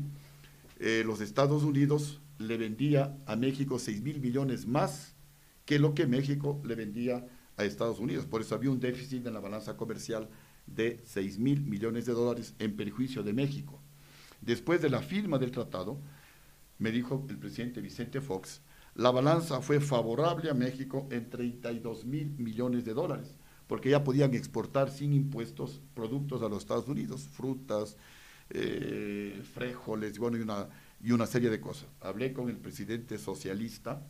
[0.79, 5.13] eh, los Estados Unidos le vendía a México 6 mil millones más
[5.65, 7.27] que lo que México le vendía
[7.57, 8.25] a Estados Unidos.
[8.25, 10.27] Por eso había un déficit en la balanza comercial
[10.65, 13.79] de 6 mil millones de dólares en perjuicio de México.
[14.41, 15.99] Después de la firma del tratado,
[16.79, 18.61] me dijo el presidente Vicente Fox,
[18.95, 23.35] la balanza fue favorable a México en 32 mil millones de dólares,
[23.67, 27.97] porque ya podían exportar sin impuestos productos a los Estados Unidos, frutas,
[28.49, 30.69] eh, frijoles, bueno, y una,
[31.03, 31.87] y una serie de cosas.
[31.99, 34.01] Hablé con el presidente socialista,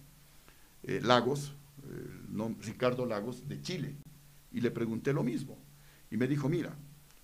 [0.83, 1.55] eh, Lagos,
[2.61, 3.95] Ricardo Lagos, de Chile,
[4.51, 5.57] y le pregunté lo mismo.
[6.11, 6.77] Y me dijo, mira,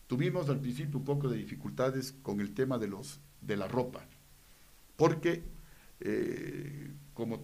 [0.08, 4.08] tuvimos al principio un poco de dificultades con el tema de, los, de la ropa,
[4.96, 5.44] porque
[6.00, 6.92] eh,
[7.22, 7.38] como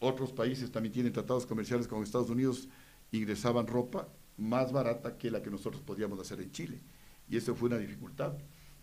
[0.00, 2.68] otros países también tienen tratados comerciales con Estados Unidos,
[3.12, 6.80] ingresaban ropa más barata que la que nosotros podíamos hacer en Chile.
[7.28, 8.32] Y eso fue una dificultad.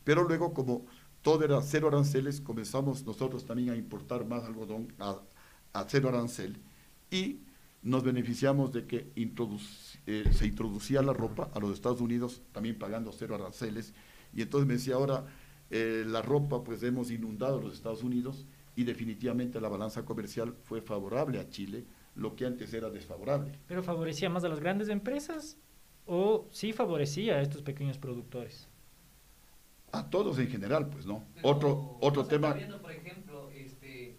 [0.06, 0.86] Pero luego, como
[1.22, 5.20] todo era cero aranceles, comenzamos nosotros también a importar más algodón a,
[5.90, 6.58] cero arancel
[7.12, 7.42] y
[7.82, 13.12] nos beneficiamos de que eh, se introducía la ropa a los Estados Unidos, también pagando
[13.12, 13.94] cero aranceles.
[14.34, 15.26] Y entonces me decía, ahora
[15.72, 18.46] eh, la ropa, pues hemos inundado los Estados Unidos
[18.78, 21.84] y definitivamente la balanza comercial fue favorable a Chile,
[22.16, 23.58] lo que antes era desfavorable.
[23.68, 25.58] ¿Pero favorecía más a las grandes empresas
[26.06, 28.70] o sí favorecía a estos pequeños productores?
[29.92, 31.26] A todos en general, pues no.
[31.42, 32.54] otro otro tema...
[32.54, 34.16] viendo, por ejemplo, este,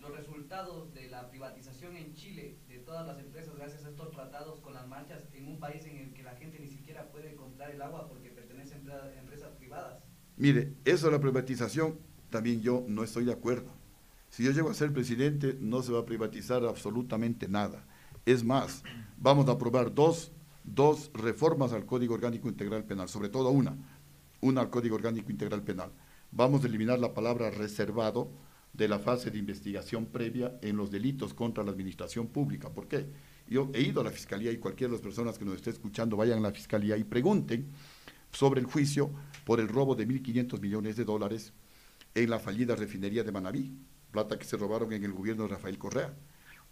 [0.00, 4.58] los resultados de la privatización en Chile de todas las empresas gracias a estos tratados
[4.58, 7.70] con las marchas en un país en el que la gente ni siquiera puede comprar
[7.70, 10.02] el agua porque pertenece a empresas privadas.
[10.36, 13.79] Mire, eso de la privatización también yo no estoy de acuerdo.
[14.30, 17.84] Si yo llego a ser presidente, no se va a privatizar absolutamente nada.
[18.24, 18.84] Es más,
[19.18, 20.30] vamos a aprobar dos,
[20.62, 23.76] dos reformas al Código Orgánico Integral Penal, sobre todo una,
[24.40, 25.90] una al Código Orgánico Integral Penal.
[26.30, 28.30] Vamos a eliminar la palabra reservado
[28.72, 32.70] de la fase de investigación previa en los delitos contra la administración pública.
[32.70, 33.08] ¿Por qué?
[33.48, 36.16] Yo he ido a la Fiscalía y cualquiera de las personas que nos esté escuchando
[36.16, 37.66] vayan a la Fiscalía y pregunten
[38.30, 39.10] sobre el juicio
[39.44, 41.52] por el robo de 1.500 millones de dólares
[42.14, 43.74] en la fallida refinería de Manabí
[44.10, 46.14] plata que se robaron en el gobierno de Rafael Correa,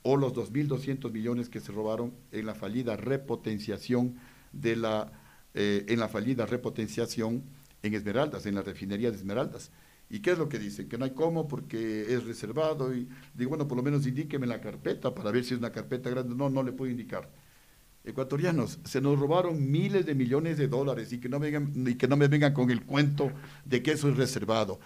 [0.03, 4.17] o los 2.200 millones que se robaron en la fallida repotenciación
[4.53, 5.13] de la,
[5.55, 7.43] eh, en la fallida repotenciación
[7.83, 9.71] en Esmeraldas, en la refinería de Esmeraldas.
[10.11, 10.89] ¿Y qué es lo que dicen?
[10.89, 12.95] Que no hay cómo porque es reservado.
[12.95, 16.09] Y digo, bueno, por lo menos indíqueme la carpeta para ver si es una carpeta
[16.09, 16.35] grande.
[16.35, 17.31] No, no le puedo indicar.
[18.05, 22.09] Ecuatorianos, se nos robaron miles de millones de dólares y que no, vengan, y que
[22.09, 23.31] no me vengan con el cuento
[23.67, 24.81] de que eso es reservado.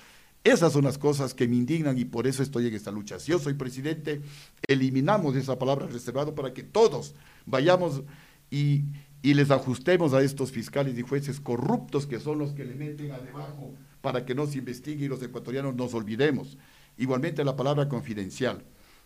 [0.44, 3.20] Esas son las cosas que me indignan y por eso estoy en esta lucha.
[3.20, 4.22] Si yo soy presidente,
[4.66, 7.14] eliminamos esa palabra reservado para que todos
[7.46, 8.02] vayamos
[8.50, 8.82] y,
[9.22, 13.18] les ajustemos a estos fiscales y jueces corruptos que son los que le meten a
[13.18, 16.58] debajo para que no se investigue y los ecuatorianos nos olvidemos.
[16.98, 18.64] Igualmente la palabra confidencial.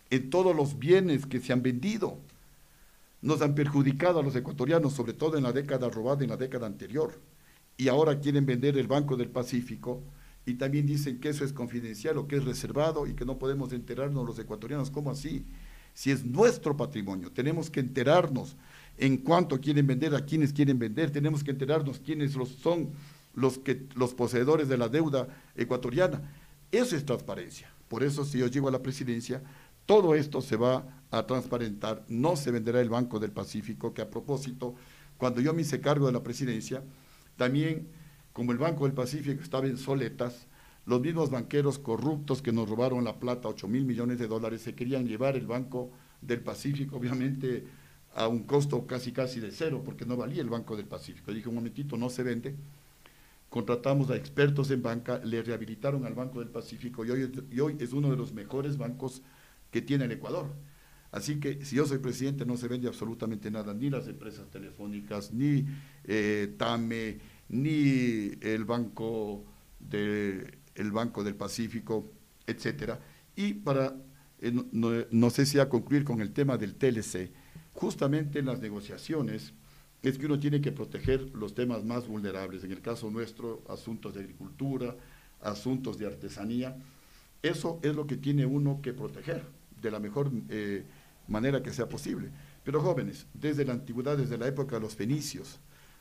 [0.09, 2.17] En todos los bienes que se han vendido,
[3.21, 6.65] nos han perjudicado a los ecuatorianos, sobre todo en la década robada, en la década
[6.65, 7.19] anterior.
[7.77, 10.01] Y ahora quieren vender el Banco del Pacífico
[10.47, 13.73] y también dicen que eso es confidencial o que es reservado y que no podemos
[13.73, 14.89] enterarnos los ecuatorianos.
[14.89, 15.45] ¿Cómo así?
[15.93, 18.55] Si es nuestro patrimonio, tenemos que enterarnos
[18.97, 22.91] en cuánto quieren vender, a quiénes quieren vender, tenemos que enterarnos quiénes los son
[23.35, 25.27] los, que, los poseedores de la deuda
[25.57, 26.21] ecuatoriana.
[26.71, 27.69] Eso es transparencia.
[27.89, 29.43] Por eso si yo llego a la presidencia,
[29.85, 34.09] todo esto se va a transparentar, no se venderá el Banco del Pacífico, que a
[34.09, 34.75] propósito,
[35.17, 36.83] cuando yo me hice cargo de la presidencia,
[37.35, 37.89] también
[38.37, 40.45] como el Banco del Pacífico estaba en soletas,
[40.85, 44.75] los mismos banqueros corruptos que nos robaron la plata, 8 mil millones de dólares, se
[44.75, 45.89] querían llevar el Banco
[46.21, 47.65] del Pacífico, obviamente
[48.13, 51.33] a un costo casi casi de cero, porque no valía el Banco del Pacífico.
[51.33, 52.53] Dije, un momentito, no se vende.
[53.49, 57.75] Contratamos a expertos en banca, le rehabilitaron al Banco del Pacífico y hoy, y hoy
[57.79, 59.23] es uno de los mejores bancos
[59.71, 60.53] que tiene el Ecuador.
[61.11, 65.33] Así que si yo soy presidente no se vende absolutamente nada, ni las empresas telefónicas,
[65.33, 65.65] ni
[66.03, 67.17] eh, TAME,
[67.49, 69.45] ni el Banco,
[69.79, 72.11] de, el Banco del Pacífico,
[72.45, 72.99] etcétera.
[73.35, 73.95] Y para,
[74.39, 74.51] eh,
[75.11, 77.31] no, sé si a concluir con el tema del TLC,
[77.73, 79.53] justamente en las negociaciones
[80.01, 84.13] es que uno tiene que proteger los temas más vulnerables, en el caso nuestro, asuntos
[84.13, 84.95] de agricultura,
[85.41, 86.77] asuntos de artesanía.
[87.41, 89.43] Eso es lo que tiene uno que proteger
[89.81, 90.85] de la mejor eh,
[91.27, 92.29] manera que sea posible.
[92.63, 95.59] Pero jóvenes, desde la antigüedad, desde la época de los fenicios,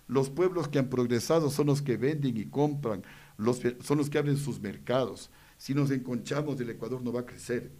[0.08, 3.02] los pueblos que han progresado son los que venden y compran,
[3.82, 5.30] son los que abren sus mercados.
[5.58, 7.70] Si nos enconchamos, el Ecuador no va a crecer.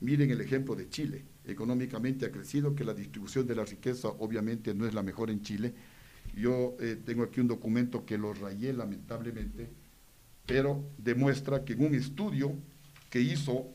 [0.00, 1.24] Miren el ejemplo de Chile.
[1.44, 5.42] Económicamente ha crecido, que la distribución de la riqueza obviamente no es la mejor en
[5.42, 5.74] Chile.
[6.34, 9.68] Yo eh, tengo aquí un documento que lo rayé lamentablemente,
[10.46, 12.54] pero demuestra que en un estudio
[13.10, 13.66] que hizo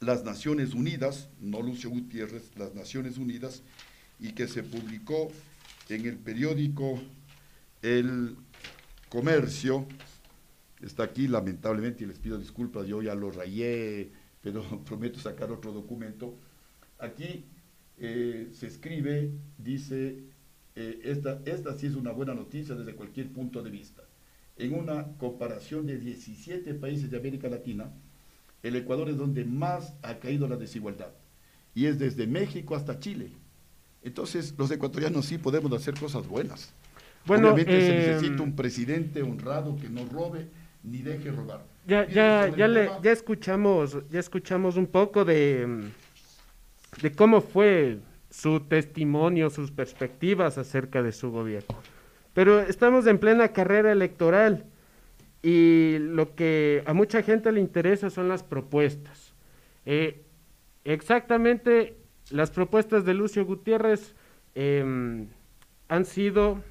[0.00, 3.62] las Naciones Unidas, no Lucio Gutiérrez, las Naciones Unidas,
[4.20, 5.28] y que se publicó
[5.94, 7.00] en el periódico
[7.82, 8.36] El
[9.08, 9.86] Comercio,
[10.82, 14.10] está aquí lamentablemente y les pido disculpas, yo ya lo rayé,
[14.42, 16.38] pero prometo sacar otro documento.
[16.98, 17.46] Aquí
[17.98, 20.24] eh, se escribe, dice,
[20.76, 24.02] eh, esta, esta sí es una buena noticia desde cualquier punto de vista.
[24.56, 27.92] En una comparación de 17 países de América Latina,
[28.62, 31.12] el Ecuador es donde más ha caído la desigualdad.
[31.74, 33.30] y es desde México hasta Chile.
[34.08, 36.74] Entonces, los ecuatorianos sí podemos hacer cosas buenas.
[37.24, 40.48] Bueno, Obviamente se eh, necesita un presidente honrado que no robe
[40.82, 41.64] ni deje robar.
[41.86, 45.90] Ya, ya, ya, le, ya escuchamos, ya escuchamos un poco de,
[47.02, 47.98] de cómo fue
[48.30, 51.76] su testimonio, sus perspectivas acerca de su gobierno.
[52.34, 54.64] Pero estamos en plena carrera electoral
[55.42, 59.34] y lo que a mucha gente le interesa son las propuestas.
[59.86, 60.22] Eh,
[60.84, 61.96] exactamente,
[62.30, 64.14] las propuestas de Lucio Gutiérrez
[64.54, 65.28] em,
[65.88, 66.62] han sido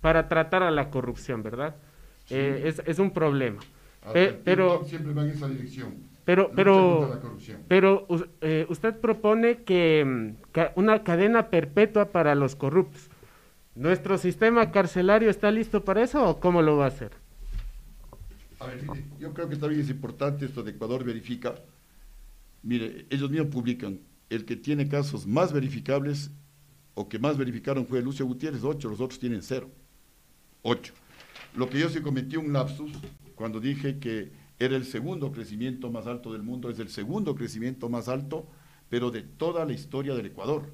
[0.00, 1.76] para tratar a la corrupción, ¿verdad?
[2.30, 3.60] Eh, es, un problema.
[4.44, 6.12] pero siempre va en esa dirección.
[6.24, 7.20] Pero, pero,
[7.66, 8.06] pero
[8.40, 13.08] eh, usted propone que, mm, una cadena perpetua para los corruptos.
[13.74, 17.12] ¿Nuestro sistema carcelario está listo para eso o cómo lo va a hacer?
[18.60, 18.84] A ver,
[19.18, 21.54] yo creo que también es importante esto de Ecuador verifica.
[22.62, 23.98] Mire, ellos mismos publican
[24.34, 26.30] el que tiene casos más verificables
[26.94, 29.70] o que más verificaron fue Lucio Gutiérrez, ocho, los otros tienen cero.
[30.62, 30.94] Ocho.
[31.54, 32.92] Lo que yo sí cometí un lapsus
[33.34, 37.88] cuando dije que era el segundo crecimiento más alto del mundo, es el segundo crecimiento
[37.88, 38.46] más alto,
[38.88, 40.72] pero de toda la historia del Ecuador.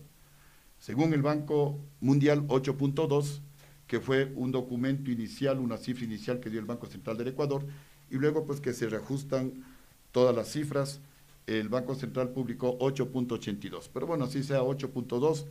[0.78, 3.40] Según el Banco Mundial 8.2,
[3.86, 7.66] que fue un documento inicial, una cifra inicial que dio el Banco Central del Ecuador,
[8.11, 9.64] y luego pues que se reajustan
[10.12, 11.00] todas las cifras,
[11.49, 13.88] el Banco Central publicó 8.82.
[13.92, 15.46] Pero bueno, así sea 8.2,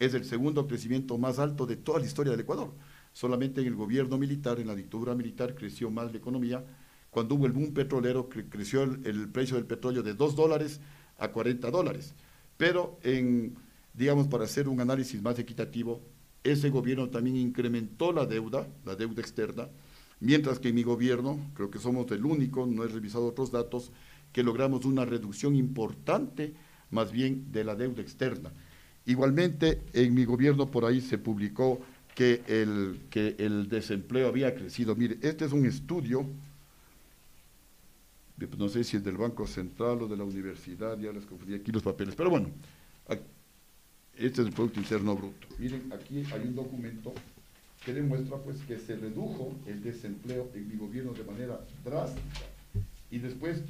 [0.00, 2.72] es el segundo crecimiento más alto de toda la historia del Ecuador.
[3.12, 6.64] Solamente en el gobierno militar, en la dictadura militar, creció más la economía.
[7.10, 10.80] Cuando hubo el boom petrolero, creció el, precio del petróleo de 2 dólares
[11.16, 12.14] a 40 dólares.
[12.56, 13.54] Pero en,
[13.94, 16.02] digamos, para hacer un análisis más equitativo,
[16.42, 19.68] ese gobierno también incrementó la deuda, la deuda externa,
[20.20, 23.92] mientras que en mi gobierno, creo que somos el único, no he revisado otros datos,
[24.36, 26.52] que logramos una reducción importante
[26.90, 28.52] más bien de la deuda externa.
[29.06, 31.80] Igualmente, en mi gobierno por ahí se publicó
[32.14, 34.94] que el, que el desempleo había crecido.
[34.94, 36.26] Mire, este es un estudio,
[38.58, 41.72] no sé si es del Banco Central o de la universidad, ya les confundí aquí
[41.72, 42.50] los papeles, pero bueno,
[44.18, 45.48] este es el Producto Interno Bruto.
[45.58, 47.14] Miren, aquí hay un documento
[47.86, 52.44] que demuestra pues que se redujo el desempleo en mi gobierno de manera drástica.
[53.10, 53.62] Y después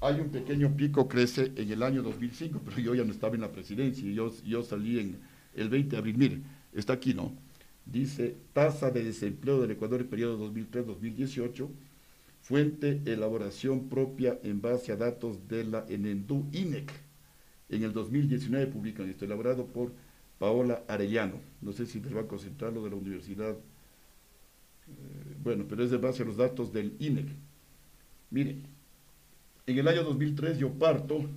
[0.00, 3.42] hay un pequeño pico, crece en el año 2005, pero yo ya no estaba en
[3.42, 5.18] la presidencia, yo, yo salí en
[5.54, 6.16] el 20 de abril.
[6.18, 6.40] Mire,
[6.72, 7.32] está aquí, ¿no?
[7.84, 11.68] Dice tasa de desempleo del Ecuador en periodo 2003-2018,
[12.42, 16.92] fuente elaboración propia en base a datos de la ENENDU INEC
[17.68, 19.92] en el 2019 publican esto, elaborado por
[20.38, 25.84] Paola Arellano, no sé si del Banco Central o de la Universidad, eh, bueno, pero
[25.84, 27.28] es de base a los datos del INEC.
[28.30, 28.56] Mire,
[29.68, 31.28] en el año 2003 yo parto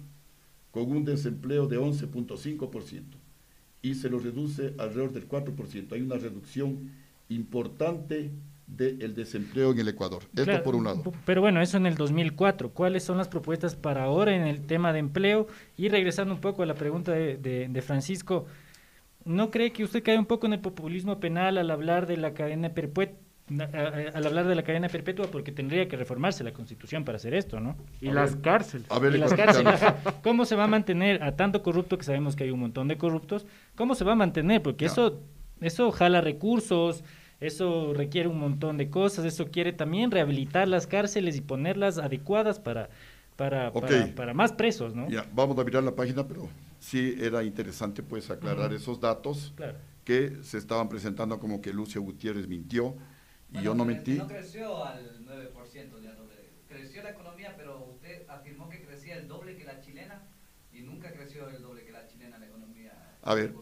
[0.71, 3.03] con un desempleo de 11.5%
[3.81, 5.91] y se lo reduce alrededor del 4%.
[5.91, 6.91] Hay una reducción
[7.29, 8.31] importante
[8.67, 10.23] del desempleo en el Ecuador.
[10.33, 11.11] Esto por un lado.
[11.25, 12.69] Pero bueno, eso en el 2004.
[12.69, 15.47] ¿Cuáles son las propuestas para ahora en el tema de empleo?
[15.75, 18.45] Y regresando un poco a la pregunta de, Francisco,
[19.25, 22.33] ¿no cree que usted cae un poco en el populismo penal al hablar de la
[22.33, 23.17] cadena perpetua?
[23.59, 27.59] Al hablar de la cadena perpetua porque tendría que reformarse la constitución para hacer esto,
[27.59, 27.75] ¿no?
[27.99, 28.89] Y las cárceles.
[28.89, 29.81] A ver, y las cárceles.
[30.23, 32.97] ¿Cómo se va a mantener a tanto corrupto que sabemos que hay un montón de
[32.97, 33.45] corruptos?
[33.75, 34.61] ¿Cómo se va a mantener?
[34.61, 35.21] Porque eso
[35.61, 37.03] eso jala recursos,
[37.39, 42.59] eso requiere un montón de cosas, eso quiere también rehabilitar las cárceles y ponerlas adecuadas
[42.59, 42.89] para,
[43.35, 45.07] para, para, más presos, ¿no?
[45.09, 46.49] Ya, vamos a mirar la página, pero
[46.79, 49.53] sí era interesante pues aclarar esos datos
[50.03, 52.95] que se estaban presentando como que Lucio Gutiérrez mintió
[53.51, 54.13] y yo no mentí.
[54.13, 56.15] No creció al 9%, ya
[56.67, 60.23] creció la economía, pero usted afirmó que crecía el doble que la chilena
[60.71, 63.17] y nunca creció el doble que la chilena la economía.
[63.21, 63.53] A ver.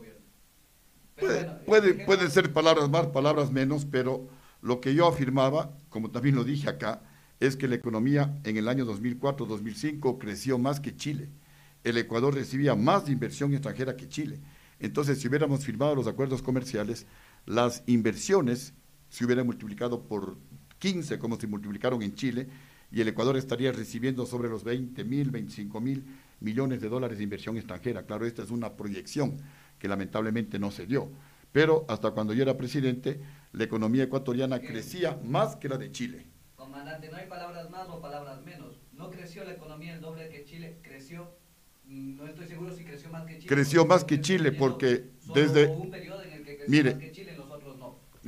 [1.65, 4.29] Puede, puede, ser palabras más, palabras menos, pero
[4.61, 7.01] lo que yo afirmaba, como también lo dije acá,
[7.41, 11.29] es que la economía en el año 2004-2005 creció más que Chile.
[11.83, 14.39] El Ecuador recibía más inversión extranjera que Chile.
[14.79, 17.05] Entonces, si hubiéramos firmado los acuerdos comerciales,
[17.45, 18.73] las inversiones
[19.09, 20.37] se hubieran multiplicado por
[20.79, 22.47] 15, como se multiplicaron en Chile,
[22.91, 26.05] y el Ecuador estaría recibiendo sobre los 20 mil, 25 mil
[26.39, 28.03] millones de dólares de inversión extranjera.
[28.03, 29.37] Claro, esta es una proyección
[29.77, 31.11] que lamentablemente no se dio.
[31.51, 33.19] Pero hasta cuando yo era presidente,
[33.53, 36.25] la economía ecuatoriana crecía más que la de Chile.
[36.55, 38.79] Comandante, no hay palabras más o palabras menos.
[38.93, 41.35] No creció la economía el doble que Chile, creció,
[41.85, 43.47] mm, no estoy seguro si creció más que Chile.
[43.47, 45.67] Creció más que Chile porque desde...
[45.67, 47.18] un periodo en el que creció más que Chile,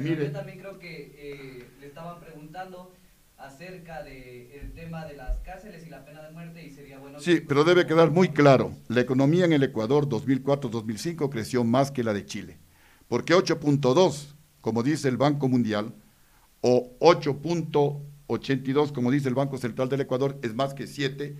[0.10, 2.94] Pero yo también creo que eh, le estaban preguntando
[3.38, 7.20] acerca del tema de las cárceles y la pena de muerte y sería bueno...
[7.20, 12.04] Sí, pero debe quedar muy claro, la economía en el Ecuador 2004-2005 creció más que
[12.04, 12.60] la de Chile,
[13.08, 15.94] porque 8.2, como dice el Banco Mundial,
[16.62, 21.36] o 8.82, como dice el Banco Central del Ecuador, es más que 7,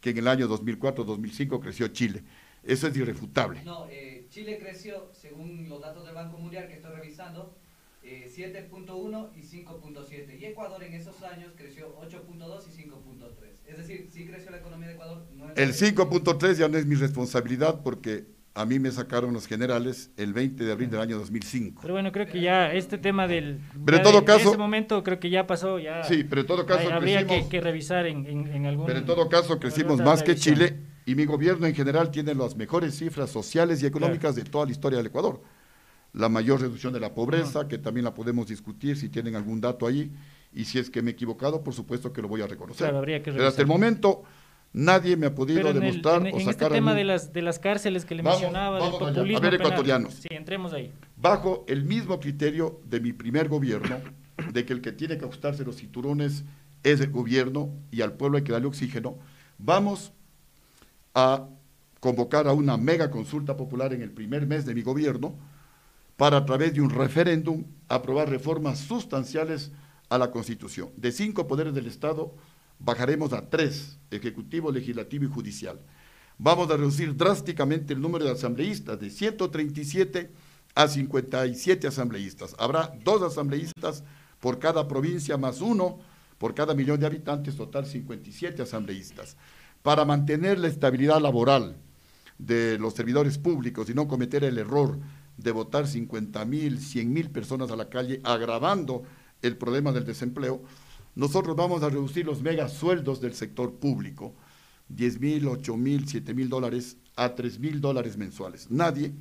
[0.00, 2.22] que en el año 2004-2005 creció Chile.
[2.62, 3.62] Eso es irrefutable.
[3.64, 7.56] No, eh, Chile creció, según los datos del Banco Mundial que estoy revisando,
[8.06, 10.40] 7.1 eh, y 5.7.
[10.40, 12.92] Y Ecuador en esos años creció 8.2 y 5.3.
[13.66, 15.26] Es decir, sí creció la economía de Ecuador.
[15.56, 18.26] el 5.3 ya no es mi responsabilidad porque
[18.56, 21.82] a mí me sacaron los generales el 20 de abril del año 2005.
[21.82, 23.60] Pero bueno, creo que ya este tema del...
[23.84, 24.40] Pero en todo caso...
[24.40, 26.02] En ese momento creo que ya pasó, ya...
[26.04, 26.90] Sí, pero en todo caso...
[26.90, 28.86] habría que, revisar en, en, algún...
[28.86, 32.56] Pero en todo caso crecimos más que Chile y mi gobierno en general tiene las
[32.56, 35.42] mejores cifras sociales y económicas de toda la historia del Ecuador.
[36.16, 39.86] La mayor reducción de la pobreza, que también la podemos discutir si tienen algún dato
[39.86, 40.10] ahí,
[40.54, 42.90] y si es que me he equivocado, por supuesto que lo voy a reconocer.
[43.22, 44.22] Pero hasta el momento
[44.72, 46.48] nadie me ha podido demostrar o sacar...
[46.48, 50.14] este tema de las, de las cárceles que le mencionaba, del populismo A ver, ecuatorianos.
[50.14, 50.90] Sí, entremos ahí.
[51.18, 53.98] Bajo el mismo criterio de mi primer gobierno,
[54.54, 56.44] de que el que tiene que ajustarse los cinturones
[56.82, 59.18] es el gobierno y al pueblo hay que darle oxígeno,
[59.58, 60.14] vamos
[61.14, 61.46] a
[62.00, 65.36] convocar a una mega consulta popular en el primer mes de mi gobierno
[66.16, 69.72] para a través de un referéndum aprobar reformas sustanciales
[70.08, 70.90] a la Constitución.
[70.96, 72.34] De cinco poderes del Estado
[72.78, 75.80] bajaremos a tres, ejecutivo, legislativo y judicial.
[76.38, 80.30] Vamos a reducir drásticamente el número de asambleístas, de 137
[80.74, 82.54] a 57 asambleístas.
[82.58, 84.04] Habrá dos asambleístas
[84.40, 85.98] por cada provincia más uno
[86.38, 89.36] por cada millón de habitantes, total 57 asambleístas
[89.86, 91.76] para mantener la estabilidad laboral
[92.38, 94.98] de los servidores públicos y no cometer el error
[95.36, 99.02] de votar 50 mil, 100 mil personas a la calle, agravando
[99.42, 100.62] el problema del desempleo,
[101.14, 104.34] nosotros vamos a reducir los mega sueldos del sector público,
[104.88, 108.70] 10 mil, 8 mil, 7 mil dólares a 3 mil dólares mensuales.
[108.70, 109.14] Nadie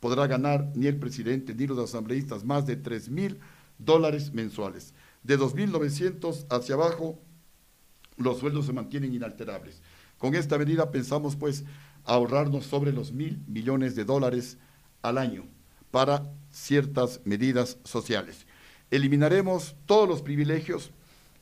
[0.00, 3.38] podrá ganar, ni el presidente, ni los asambleístas, más de 3 mil
[3.78, 4.94] dólares mensuales.
[5.22, 7.18] De 2.900 hacia abajo,
[8.16, 9.82] los sueldos se mantienen inalterables.
[10.18, 11.64] Con esta medida pensamos pues
[12.04, 14.58] ahorrarnos sobre los mil millones de dólares
[15.02, 15.46] al año
[15.90, 18.46] para ciertas medidas sociales.
[18.90, 20.90] Eliminaremos todos los privilegios,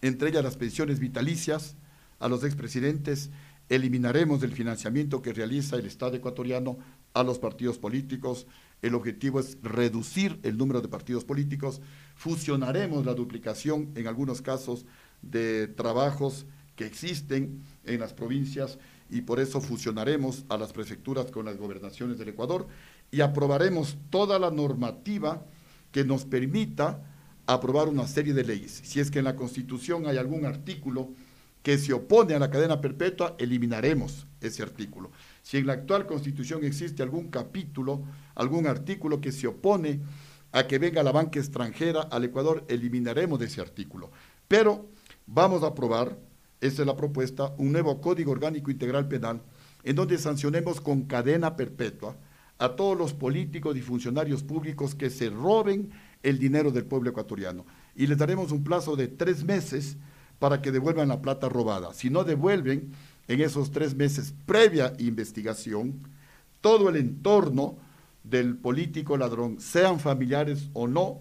[0.03, 1.77] entre ellas las pensiones vitalicias
[2.19, 3.31] a los expresidentes,
[3.69, 6.79] eliminaremos el financiamiento que realiza el Estado ecuatoriano
[7.15, 8.47] a los partidos políticos.
[8.83, 11.81] El objetivo es reducir el número de partidos políticos.
[12.15, 14.85] Fusionaremos la duplicación, en algunos casos,
[15.23, 16.47] de trabajos
[16.77, 18.79] que existen en las provincias
[19.11, 22.69] y por eso fusionaremos a las prefecturas con las gobernaciones del Ecuador
[23.11, 25.45] y aprobaremos toda la normativa
[25.93, 27.03] que nos permita
[27.47, 28.83] aprobar una serie de leyes.
[28.85, 31.09] Si es que en la Constitución hay algún artículo
[31.63, 35.11] que se opone a la cadena perpetua, eliminaremos ese artículo.
[35.43, 38.05] Si en la actual Constitución existe algún capítulo,
[38.35, 40.01] algún artículo que se opone
[40.53, 44.11] a que venga la banca extranjera al Ecuador, eliminaremos ese artículo.
[44.47, 44.87] Pero
[45.27, 46.19] vamos a aprobar
[46.61, 49.43] esa es la propuesta, un nuevo Código Orgánico Integral Penal,
[49.85, 52.17] en donde sancionemos con cadena perpetua
[52.59, 55.91] a todos los políticos y funcionarios públicos que se roben
[56.23, 57.65] el dinero del pueblo ecuatoriano.
[57.95, 59.97] Y les daremos un plazo de tres meses
[60.39, 61.93] para que devuelvan la plata robada.
[61.95, 62.93] Si no devuelven
[63.29, 66.09] en esos tres meses previa investigación,
[66.61, 67.77] todo el entorno
[68.25, 71.21] del político ladrón, sean familiares o no,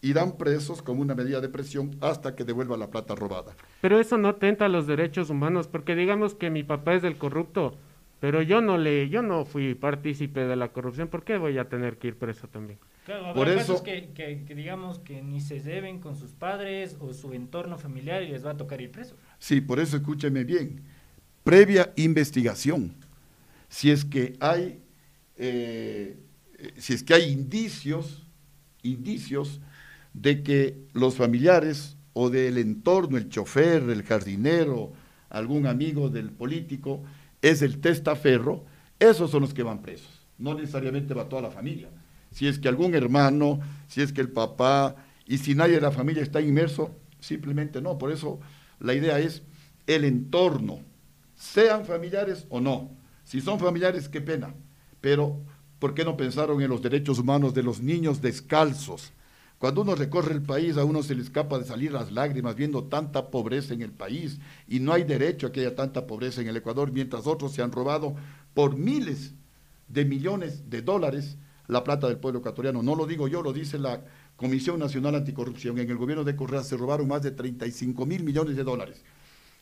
[0.00, 3.54] irán presos como una medida de presión hasta que devuelva la plata robada.
[3.80, 7.76] Pero eso no tenta los derechos humanos, porque digamos que mi papá es del corrupto,
[8.22, 11.68] pero yo no le, yo no fui partícipe de la corrupción, ¿por qué voy a
[11.68, 12.78] tener que ir preso también?
[13.04, 17.32] Claro, por eso que, que, digamos que ni se deben con sus padres o su
[17.32, 19.16] entorno familiar y les va a tocar ir preso.
[19.40, 20.82] Sí, por eso escúcheme bien.
[21.42, 22.94] Previa investigación,
[23.68, 24.78] si es que hay,
[25.36, 26.16] eh,
[26.76, 28.24] si es que hay indicios,
[28.84, 29.60] indicios
[30.14, 34.92] de que los familiares o del entorno, el chofer, el jardinero,
[35.28, 37.02] algún amigo del político,
[37.42, 38.64] es el testaferro,
[38.98, 40.26] esos son los que van presos.
[40.38, 41.88] No necesariamente va toda la familia.
[42.30, 45.90] Si es que algún hermano, si es que el papá, y si nadie de la
[45.90, 47.98] familia está inmerso, simplemente no.
[47.98, 48.40] Por eso
[48.80, 49.42] la idea es
[49.86, 50.80] el entorno,
[51.34, 52.90] sean familiares o no.
[53.24, 54.54] Si son familiares, qué pena.
[55.00, 55.40] Pero,
[55.78, 59.12] ¿por qué no pensaron en los derechos humanos de los niños descalzos?
[59.62, 62.82] Cuando uno recorre el país, a uno se le escapa de salir las lágrimas viendo
[62.82, 66.48] tanta pobreza en el país y no hay derecho a que haya tanta pobreza en
[66.48, 68.16] el Ecuador, mientras otros se han robado
[68.54, 69.34] por miles
[69.86, 71.38] de millones de dólares
[71.68, 72.82] la plata del pueblo ecuatoriano.
[72.82, 74.02] No lo digo yo, lo dice la
[74.34, 78.56] Comisión Nacional Anticorrupción, en el gobierno de Correa se robaron más de 35 mil millones
[78.56, 79.04] de dólares.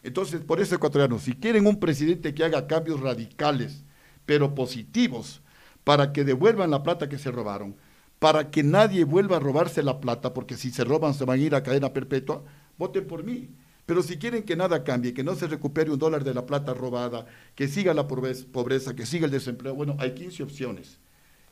[0.02, 3.84] Entonces, por eso ecuatorianos, si quieren un presidente que haga cambios radicales,
[4.24, 5.42] pero positivos,
[5.84, 7.76] para que devuelvan la plata que se robaron,
[8.20, 11.42] para que nadie vuelva a robarse la plata, porque si se roban se van a
[11.42, 12.44] ir a cadena perpetua,
[12.78, 13.48] voten por mí.
[13.86, 16.74] Pero si quieren que nada cambie, que no se recupere un dólar de la plata
[16.74, 20.98] robada, que siga la pobreza, que siga el desempleo, bueno, hay 15 opciones.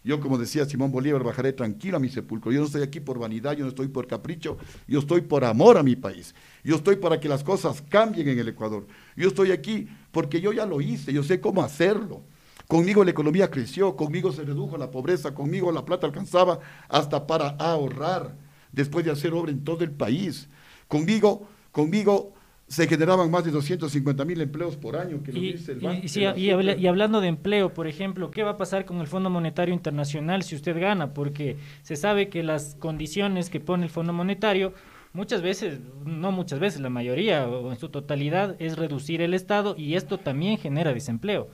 [0.04, 2.52] Yo, como decía Simón Bolívar, bajaré tranquilo a mi sepulcro.
[2.52, 5.78] Yo no estoy aquí por vanidad, yo no estoy por capricho, yo estoy por amor
[5.78, 6.34] a mi país.
[6.62, 8.86] Yo estoy para que las cosas cambien en el Ecuador.
[9.16, 12.22] Yo estoy aquí porque yo ya lo hice, yo sé cómo hacerlo.
[12.68, 16.60] Conmigo la economía creció, conmigo se redujo la pobreza, conmigo la plata alcanzaba
[16.90, 18.36] hasta para ahorrar
[18.72, 20.50] después de hacer obra en todo el país.
[20.86, 22.34] Conmigo, conmigo
[22.66, 26.06] se generaban más de 250 mil empleos por año, que y, dice el banco.
[26.36, 30.42] Y, hablando de empleo, por ejemplo, ¿qué va a pasar con el Fondo Monetario Internacional
[30.42, 31.14] si usted gana?
[31.14, 34.74] Porque se sabe que las condiciones que pone el Fondo Monetario,
[35.14, 39.74] muchas veces, no muchas veces, la mayoría o en su totalidad, es reducir el Estado
[39.74, 41.48] y esto también genera desempleo.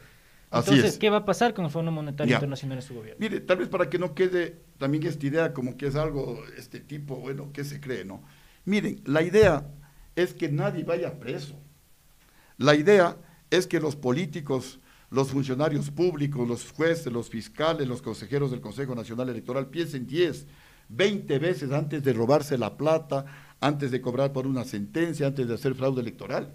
[0.54, 3.18] Entonces, ¿qué va a pasar con el Fondo Monetario Internacional en su gobierno?
[3.18, 6.80] Mire, tal vez para que no quede también esta idea como que es algo, este
[6.80, 8.22] tipo, bueno, ¿qué se cree, no?
[8.64, 9.66] Miren, la idea
[10.16, 11.58] es que nadie vaya preso.
[12.56, 13.16] La idea
[13.50, 14.80] es que los políticos,
[15.10, 20.46] los funcionarios públicos, los jueces, los fiscales, los consejeros del Consejo Nacional Electoral piensen 10,
[20.88, 23.24] 20 veces antes de robarse la plata,
[23.60, 26.54] antes de cobrar por una sentencia, antes de hacer fraude electoral.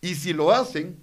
[0.00, 0.96] Y si lo hacen,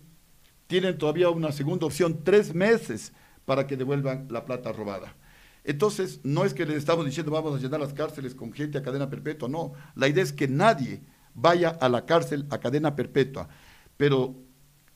[0.67, 3.13] tienen todavía una segunda opción, tres meses
[3.45, 5.15] para que devuelvan la plata robada.
[5.63, 8.83] Entonces, no es que les estamos diciendo vamos a llenar las cárceles con gente a
[8.83, 9.73] cadena perpetua, no.
[9.95, 11.01] La idea es que nadie
[11.33, 13.49] vaya a la cárcel a cadena perpetua.
[13.97, 14.35] Pero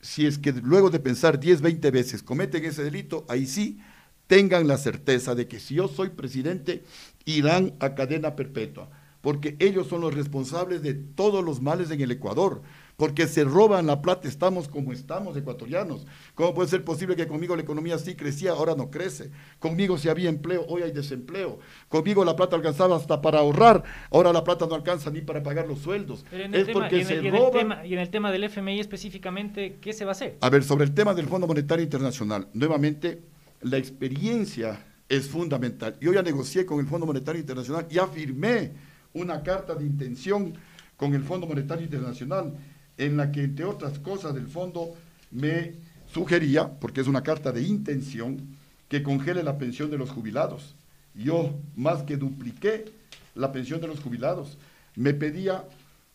[0.00, 3.80] si es que luego de pensar 10, 20 veces cometen ese delito, ahí sí
[4.26, 6.84] tengan la certeza de que si yo soy presidente,
[7.24, 8.88] irán a cadena perpetua,
[9.20, 12.62] porque ellos son los responsables de todos los males en el Ecuador
[13.00, 16.06] porque se roban la plata, estamos como estamos ecuatorianos.
[16.34, 19.30] ¿Cómo puede ser posible que conmigo la economía sí crecía, ahora no crece?
[19.58, 21.60] Conmigo si había empleo, hoy hay desempleo.
[21.88, 25.66] Conmigo la plata alcanzaba hasta para ahorrar, ahora la plata no alcanza ni para pagar
[25.66, 26.26] los sueldos.
[26.30, 27.86] es porque se roban.
[27.86, 30.36] y en el tema del FMI específicamente, ¿qué se va a hacer?
[30.42, 33.22] A ver, sobre el tema del Fondo Monetario Internacional, nuevamente,
[33.62, 35.96] la experiencia es fundamental.
[36.02, 38.72] Yo ya negocié con el Fondo Monetario Internacional, ya firmé
[39.14, 40.52] una carta de intención
[40.98, 42.52] con el Fondo Monetario Internacional
[42.98, 44.94] en la que, entre otras cosas, del fondo
[45.30, 45.74] me
[46.12, 48.56] sugería, porque es una carta de intención,
[48.88, 50.74] que congele la pensión de los jubilados.
[51.14, 52.86] Yo más que dupliqué
[53.34, 54.58] la pensión de los jubilados.
[54.96, 55.64] Me pedía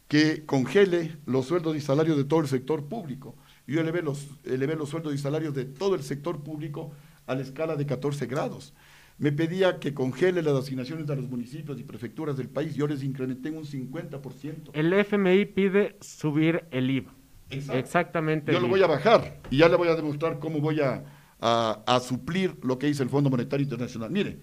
[0.07, 3.35] que congele los sueldos y salarios de todo el sector público.
[3.65, 6.91] Yo elevé los, elevé los sueldos y salarios de todo el sector público
[7.25, 8.73] a la escala de 14 grados
[9.17, 13.01] me pedía que congele las asignaciones a los municipios y prefecturas del país, yo les
[13.03, 14.71] incrementé en un 50%.
[14.73, 17.13] El FMI pide subir el IVA.
[17.49, 18.51] Exactamente.
[18.51, 21.05] Yo lo voy a bajar y ya le voy a demostrar cómo voy a,
[21.39, 24.11] a, suplir lo que dice el Fondo Monetario Internacional.
[24.11, 24.39] Mire,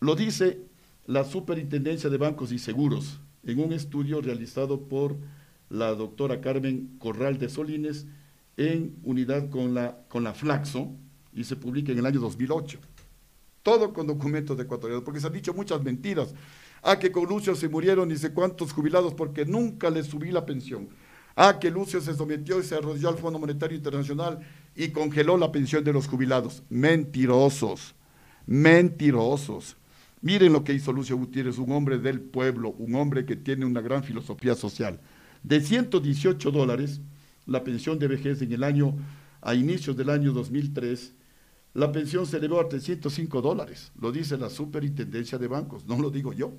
[0.00, 0.60] lo dice
[1.06, 5.16] la Superintendencia de Bancos y Seguros en un estudio realizado por
[5.70, 8.06] la doctora Carmen Corral de Solines
[8.56, 10.94] en unidad con la, con la Flaxo
[11.32, 12.80] y se publica en el año 2008
[13.66, 16.32] todo con documentos ecuatorianos, porque se han dicho muchas mentiras.
[16.84, 20.46] Ah, que con Lucio se murieron ni sé cuántos jubilados porque nunca les subí la
[20.46, 20.88] pensión.
[21.34, 24.38] Ah, que Lucio se sometió y se arrodilló al Fondo Monetario Internacional
[24.76, 26.62] y congeló la pensión de los jubilados.
[26.70, 27.96] Mentirosos,
[28.46, 29.76] mentirosos.
[30.20, 33.80] Miren lo que hizo Lucio Gutiérrez, un hombre del pueblo, un hombre que tiene una
[33.80, 35.00] gran filosofía social.
[35.42, 37.00] De 118 dólares,
[37.46, 38.94] la pensión de vejez en el año,
[39.42, 41.15] a inicios del año 2003,
[41.76, 46.10] la pensión se elevó a 305 dólares, lo dice la superintendencia de bancos, no lo
[46.10, 46.52] digo yo.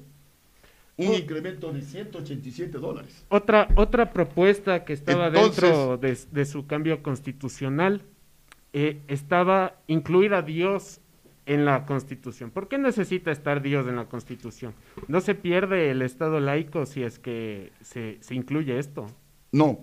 [0.96, 3.26] Un incremento de 187 dólares.
[3.30, 8.04] Otra, otra propuesta que estaba dentro de, su cambio constitucional
[8.74, 11.02] eh, estaba incluir a Dios
[11.48, 12.52] en la Constitución.
[12.52, 14.74] ¿Por qué necesita estar Dios en la Constitución?
[15.08, 19.08] ¿No se pierde el Estado laico si es que se, se incluye esto?
[19.52, 19.80] No,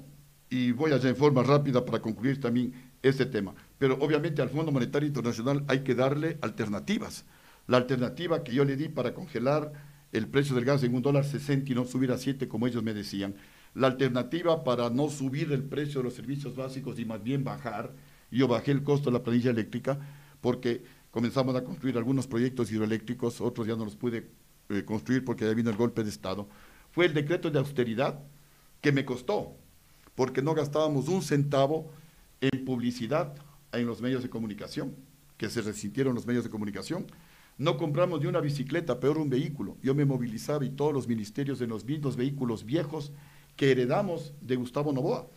[0.48, 2.72] y voy a hacer en forma rápida para concluir también
[3.02, 3.54] este tema
[3.84, 7.26] pero obviamente al Fondo Monetario Internacional hay que darle alternativas.
[7.66, 9.74] La alternativa que yo le di para congelar
[10.12, 12.82] el precio del gas en un dólar sesenta y no subir a siete como ellos
[12.82, 13.34] me decían.
[13.74, 17.92] La alternativa para no subir el precio de los servicios básicos y más bien bajar,
[18.30, 19.98] yo bajé el costo de la planilla eléctrica
[20.40, 24.30] porque comenzamos a construir algunos proyectos hidroeléctricos, otros ya no los pude
[24.70, 26.48] eh, construir porque ya vino el golpe de Estado.
[26.90, 28.18] Fue el decreto de austeridad
[28.80, 29.58] que me costó,
[30.14, 31.92] porque no gastábamos un centavo
[32.40, 33.34] en publicidad,
[33.78, 34.94] en los medios de comunicación,
[35.36, 37.06] que se resintieron los medios de comunicación.
[37.56, 39.76] No compramos ni una bicicleta, peor un vehículo.
[39.82, 43.12] Yo me movilizaba y todos los ministerios en los mismos vehículos viejos
[43.56, 45.28] que heredamos de Gustavo Novoa.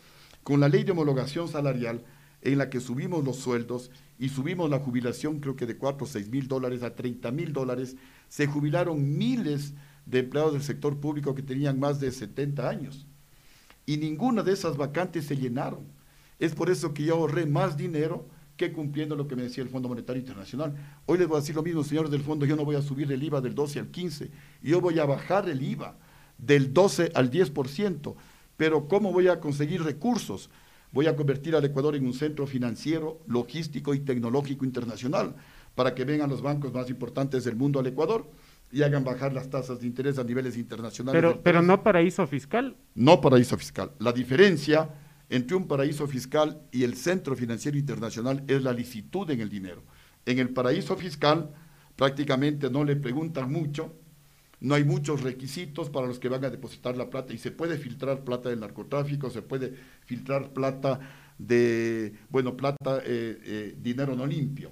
[0.44, 2.04] Con la ley de homologación salarial,
[2.42, 6.08] en la que subimos los sueldos y subimos la jubilación, creo que de 4 o
[6.08, 7.98] 6 mil dólares a 30 mil dólares,
[8.30, 9.74] se jubilaron miles
[10.06, 13.06] de empleados del sector público que tenían más de 70 años.
[13.86, 15.86] Y ninguna de esas vacantes se llenaron.
[16.40, 18.28] Es por eso que yo ahorré más dinero
[18.58, 20.76] que cumpliendo lo que me decía el Fondo Monetario Internacional.
[21.06, 23.12] Hoy les voy a decir lo mismo, señores del fondo, yo no voy a subir
[23.12, 24.32] el IVA del 12 al 15,
[24.64, 25.96] yo voy a bajar el IVA
[26.38, 28.16] del 12 al 10%,
[28.58, 30.50] pero ¿cómo voy a conseguir recursos?
[30.92, 35.36] Voy a convertir al Ecuador en un centro financiero, logístico y tecnológico internacional
[35.76, 38.28] para que vengan los bancos más importantes del mundo al Ecuador
[38.72, 41.22] y hagan bajar las tasas de interés a niveles internacionales.
[41.22, 42.76] Pero, pero no paraíso fiscal.
[42.96, 43.92] No paraíso fiscal.
[44.00, 44.90] La diferencia
[45.30, 49.84] entre un paraíso fiscal y el Centro Financiero Internacional es la licitud en el dinero.
[50.26, 51.52] En el paraíso fiscal
[51.96, 53.94] prácticamente no le preguntan mucho,
[54.60, 57.78] no hay muchos requisitos para los que van a depositar la plata y se puede
[57.78, 59.74] filtrar plata del narcotráfico, se puede
[60.06, 61.00] filtrar plata
[61.38, 64.72] de, bueno, plata, eh, eh, dinero no limpio.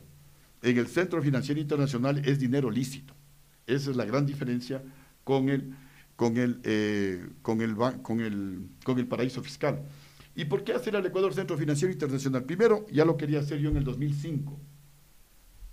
[0.61, 3.13] En el Centro Financiero Internacional es dinero lícito.
[3.67, 4.81] Esa es la gran diferencia
[5.23, 5.75] con el,
[6.15, 9.83] con el, eh, con el, con el, con el paraíso fiscal.
[10.35, 12.43] ¿Y por qué hacer al Ecuador Centro Financiero Internacional?
[12.43, 14.59] Primero, ya lo quería hacer yo en el 2005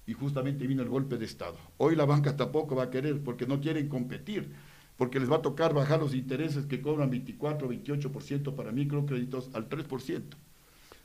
[0.07, 1.57] y justamente vino el golpe de Estado.
[1.79, 4.53] Hoy la banca tampoco va a querer porque no quieren competir,
[4.97, 9.51] porque les va a tocar bajar los intereses que cobran 24 o 28% para microcréditos
[9.55, 10.23] al 3%.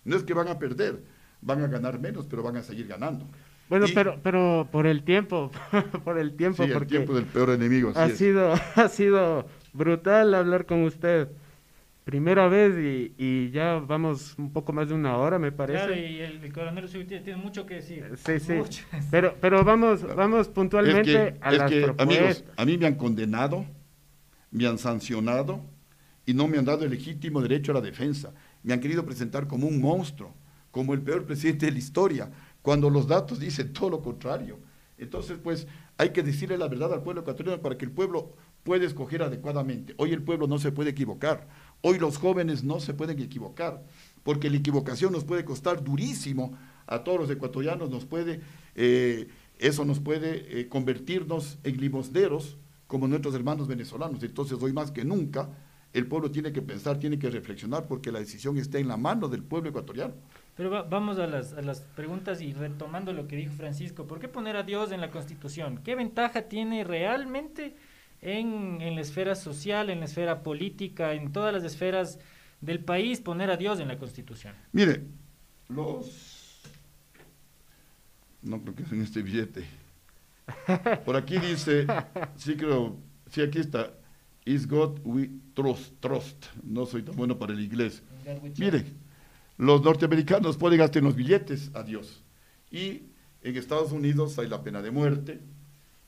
[0.05, 1.03] No es que van a perder,
[1.41, 3.25] van a ganar menos, pero van a seguir ganando.
[3.69, 5.51] Bueno, pero pero por el tiempo,
[6.05, 7.91] por el tiempo, sí, el tiempo del peor enemigo.
[7.95, 11.27] ha sido ha sido brutal hablar con usted
[12.07, 12.73] primera vez
[13.17, 15.79] y, ya vamos un poco más de una hora, me parece.
[15.79, 18.13] Claro, y el, coronel tiene mucho que decir.
[18.15, 18.53] Sí, sí.
[19.11, 21.99] Pero, pero vamos, vamos puntualmente a las propuestas.
[21.99, 23.65] Amigos, a mí me han condenado,
[24.51, 25.59] me han sancionado
[26.25, 28.33] y no me han dado el legítimo derecho a la defensa.
[28.63, 30.33] Me han querido presentar como un monstruo,
[30.71, 32.31] como el peor presidente de la historia,
[32.61, 34.59] cuando los datos dicen todo lo contrario.
[34.97, 38.33] Entonces, pues, hay que decirle la verdad al pueblo ecuatoriano para que el pueblo
[38.67, 39.93] pueda escoger adecuadamente.
[39.95, 41.47] Hoy el pueblo no se puede equivocar.
[41.81, 43.83] Hoy los jóvenes no se pueden equivocar,
[44.23, 46.57] porque la equivocación nos puede costar durísimo
[46.87, 48.41] a todos los ecuatorianos, nos puede,
[48.75, 49.27] eh,
[49.59, 52.57] eso nos puede eh, convertirnos en limosneros
[52.87, 54.23] como nuestros hermanos venezolanos.
[54.23, 55.49] Entonces hoy más que nunca
[55.93, 59.27] el pueblo tiene que pensar, tiene que reflexionar, porque la decisión está en la mano
[59.29, 60.13] del pueblo ecuatoriano.
[60.55, 64.27] Pero vamos a las, a las preguntas y retomando lo que dijo Francisco, ¿por qué
[64.27, 65.81] poner a Dios en la Constitución?
[65.83, 67.75] ¿Qué ventaja tiene realmente?
[68.21, 72.19] En, en la esfera social, en la esfera política, en todas las esferas
[72.61, 74.53] del país, poner a Dios en la Constitución.
[74.71, 75.03] Mire,
[75.69, 76.61] los...
[78.41, 79.65] No creo que es en este billete.
[81.03, 81.85] Por aquí dice,
[82.37, 82.95] sí creo,
[83.29, 83.93] sí aquí está,
[84.45, 86.45] is God we trust, trust.
[86.63, 88.01] No soy tan bueno para el inglés.
[88.57, 88.85] Mire,
[89.57, 92.23] los norteamericanos pueden gastar los billetes a Dios.
[92.71, 93.03] Y
[93.41, 95.41] en Estados Unidos hay la pena de muerte,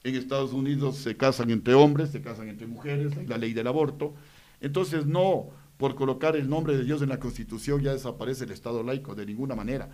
[0.03, 3.67] en Estados Unidos se casan entre hombres, se casan entre mujeres, hay la ley del
[3.67, 4.13] aborto.
[4.61, 8.83] Entonces, no por colocar el nombre de Dios en la Constitución ya desaparece el Estado
[8.83, 9.89] laico, de ninguna manera.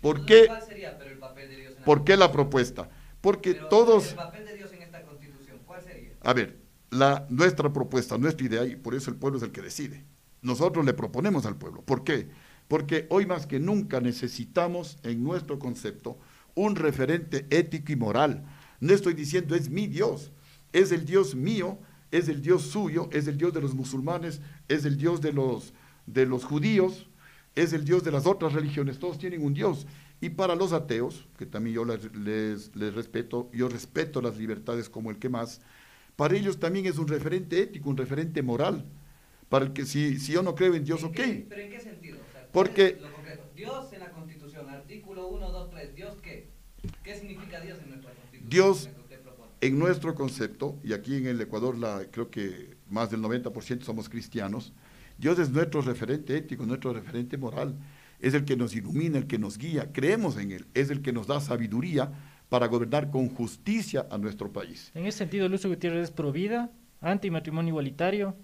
[0.00, 2.88] ¿Por qué, ¿Cuál sería pero el papel de Dios en la ¿por qué la propuesta?
[3.20, 4.10] Porque todos...
[4.10, 6.12] ¿El papel de Dios en esta Constitución cuál sería?
[6.20, 6.58] A ver,
[6.90, 10.04] la, nuestra propuesta, nuestra idea, y por eso el pueblo es el que decide.
[10.42, 11.82] Nosotros le proponemos al pueblo.
[11.82, 12.28] ¿Por qué?
[12.68, 16.18] Porque hoy más que nunca necesitamos en nuestro concepto
[16.54, 18.44] un referente ético y moral
[18.84, 20.30] no estoy diciendo es mi Dios,
[20.72, 21.78] es el Dios mío,
[22.10, 25.72] es el Dios suyo, es el Dios de los musulmanes, es el Dios de los,
[26.06, 27.08] de los judíos,
[27.54, 29.86] es el Dios de las otras religiones, todos tienen un Dios.
[30.20, 35.10] Y para los ateos, que también yo les, les, respeto, yo respeto las libertades como
[35.10, 35.62] el que más,
[36.14, 38.84] para ellos también es un referente ético, un referente moral.
[39.48, 41.16] Para el que si, si yo no creo en Dios, ok.
[41.48, 42.18] ¿Pero en qué sentido?
[42.52, 42.98] Porque...
[43.54, 46.50] Dios en la Constitución, artículo 1, 2, 3, ¿Dios qué?
[47.02, 47.83] ¿Qué significa Dios en
[48.54, 48.88] Dios,
[49.60, 54.08] en nuestro concepto, y aquí en el Ecuador la, creo que más del 90% somos
[54.08, 54.72] cristianos,
[55.18, 57.74] Dios es nuestro referente ético, nuestro referente moral,
[58.20, 61.12] es el que nos ilumina, el que nos guía, creemos en Él, es el que
[61.12, 62.12] nos da sabiduría
[62.48, 64.92] para gobernar con justicia a nuestro país.
[64.94, 68.36] En ese sentido, Lucio Gutiérrez es pro vida, anti matrimonio igualitario.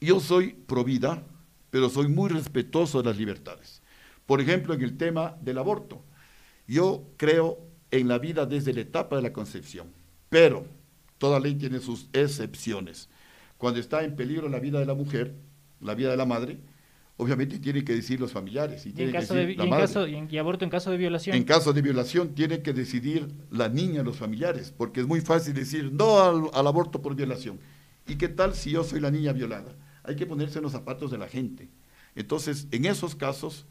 [0.00, 1.22] Yo soy pro vida,
[1.68, 3.82] pero soy muy respetuoso de las libertades.
[4.24, 6.02] Por ejemplo, en el tema del aborto,
[6.66, 9.88] yo creo en la vida desde la etapa de la concepción.
[10.28, 10.66] Pero
[11.18, 13.08] toda ley tiene sus excepciones.
[13.56, 15.34] Cuando está en peligro la vida de la mujer,
[15.80, 16.58] la vida de la madre,
[17.16, 18.86] obviamente tiene que decir los familiares.
[18.86, 21.36] Y, en caso de, y, aborto en caso de violación.
[21.36, 25.54] En caso de violación tiene que decidir la niña, los familiares, porque es muy fácil
[25.54, 27.58] decir no al, al, aborto por violación.
[28.06, 29.74] ¿Y qué tal si yo soy la niña violada?
[30.04, 31.68] Hay que ponerse en los zapatos de la gente.
[32.14, 33.66] Entonces, en esos casos,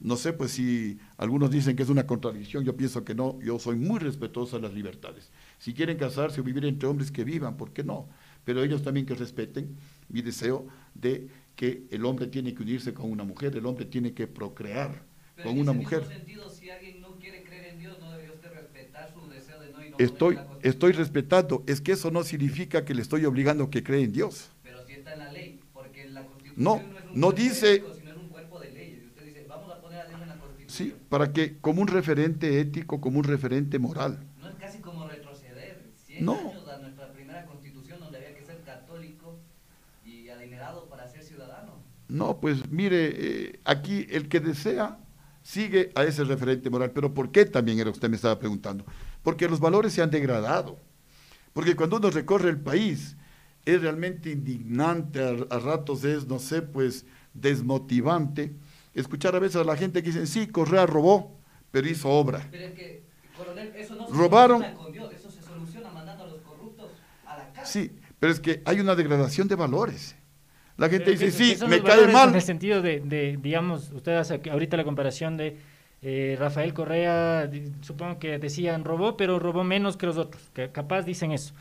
[0.00, 3.58] no sé pues si algunos dicen que es una contradicción, yo pienso que no, yo
[3.58, 5.30] soy muy respetuoso de las libertades.
[5.58, 8.08] Si quieren casarse o vivir entre hombres, que vivan, ¿por qué no?
[8.44, 9.76] Pero ellos también que respeten
[10.08, 14.14] mi deseo de que el hombre tiene que unirse con una mujer, el hombre tiene
[14.14, 15.02] que procrear
[15.42, 16.06] con una mujer.
[16.06, 19.70] Sentido, si alguien no quiere creer en Dios, ¿no debería usted respetar su deseo de
[19.70, 23.64] no y no Estoy, estoy respetando, es que eso no significa que le estoy obligando
[23.64, 24.48] a que cree en Dios.
[24.62, 27.74] Pero si está en la ley, porque la Constitución no, no, es un no dice
[27.76, 29.02] es un cuerpo de leyes.
[29.02, 30.59] Y usted dice, vamos a poner a Dios en la Constitución.
[30.70, 34.20] Sí, para que como un referente ético, como un referente moral.
[34.40, 36.38] No es casi como retroceder 100 no.
[36.38, 39.36] años a nuestra primera Constitución, donde había que ser católico
[40.04, 41.72] y adinerado para ser ciudadano.
[42.08, 44.98] No, pues mire, eh, aquí el que desea
[45.42, 46.92] sigue a ese referente moral.
[46.92, 48.84] Pero ¿por qué también era usted me estaba preguntando?
[49.24, 50.78] Porque los valores se han degradado.
[51.52, 53.16] Porque cuando uno recorre el país
[53.64, 58.54] es realmente indignante, a, a ratos es, no sé, pues desmotivante
[58.94, 61.38] escuchar a veces a la gente que dice, sí, Correa robó,
[61.70, 62.46] pero hizo obra.
[62.50, 63.02] Pero es que,
[63.36, 64.58] coronel, eso no se Robaron.
[64.62, 66.92] soluciona con Dios, eso se soluciona mandando a los corruptos
[67.26, 67.90] a la cárcel.
[67.90, 70.16] Sí, pero es que hay una degradación de valores.
[70.76, 72.30] La gente Pero dice, que- sí, que me cae mal.
[72.30, 75.58] En el sentido de, de, digamos, usted hace ahorita la comparación de
[76.02, 77.50] eh, Rafael Correa,
[77.82, 81.52] supongo que decían robó, pero robó menos que los otros, que capaz dicen eso.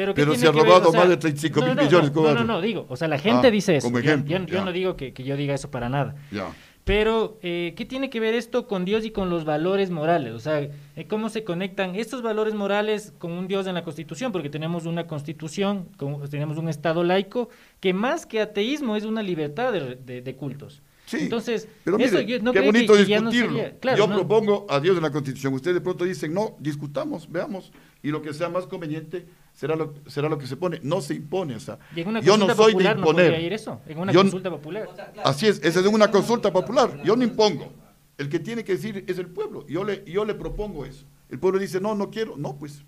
[0.00, 1.82] Pero, ¿qué Pero se ha que robado O sea, más de 35 mil no, no,
[1.82, 3.86] millones, No, ¿cómo no, no, no, digo, o sea, la gente Ah, dice eso.
[3.86, 6.14] como ejemplo, yo, yo no digo que, que yo diga eso para nada.
[6.32, 6.50] Ya.
[6.84, 10.32] Pero, eh, ¿qué tiene que ver esto con Dios y con los valores morales?
[10.32, 10.72] O sea, eh,
[11.06, 14.32] ¿cómo se conectan estos valores morales con un Dios en la Constitución?
[14.32, 19.22] Porque tenemos una Constitución, con- tenemos un Estado laico, que más que ateísmo es una
[19.22, 20.80] libertad de, de- de cultos.
[21.04, 23.56] Sí, Entonces, pero eso yo no qué que- bonito que no discutirlo.
[23.58, 24.14] sería- claro, Yo no.
[24.14, 25.52] propongo a Dios en la Constitución.
[25.54, 27.72] Ustedes de pronto dicen, no, discutamos, veamos,
[28.02, 29.26] y lo que sea más conveniente
[29.60, 30.80] será lo, será lo que se pone.
[30.82, 33.42] No se impone, o sea, Y en una yo no soy de popular no imponer.
[33.42, 34.88] ir eso, en una Yo- consulta popular.
[35.22, 37.02] Así es, esa es una consulta popular.
[37.04, 37.70] Yo no impongo.
[38.16, 39.66] El que tiene que decir es el pueblo.
[39.66, 41.04] Yo le, yo le propongo eso.
[41.28, 42.36] El pueblo dice, no, no quiero.
[42.38, 42.82] No, pues.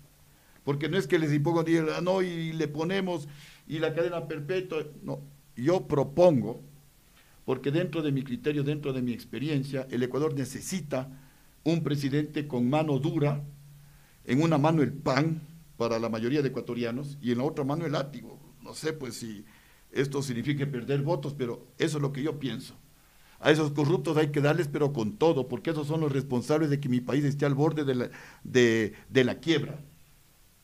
[0.63, 1.63] Porque no es que les impongo,
[1.95, 3.27] "Ah, no, y le ponemos,
[3.67, 4.83] y la cadena perpetua.
[5.03, 5.19] No,
[5.55, 6.59] yo propongo,
[7.45, 11.07] porque dentro de mi criterio, dentro de mi experiencia, el Ecuador necesita
[11.63, 13.41] un presidente con mano dura,
[14.25, 15.41] en una mano el pan
[15.77, 18.39] para la mayoría de ecuatorianos y en la otra mano el látigo.
[18.61, 19.45] No sé pues si
[19.91, 22.75] esto significa perder votos, pero eso es lo que yo pienso.
[23.39, 26.79] A esos corruptos hay que darles, pero con todo, porque esos son los responsables de
[26.79, 28.09] que mi país esté al borde de la,
[28.43, 29.79] de, de la quiebra.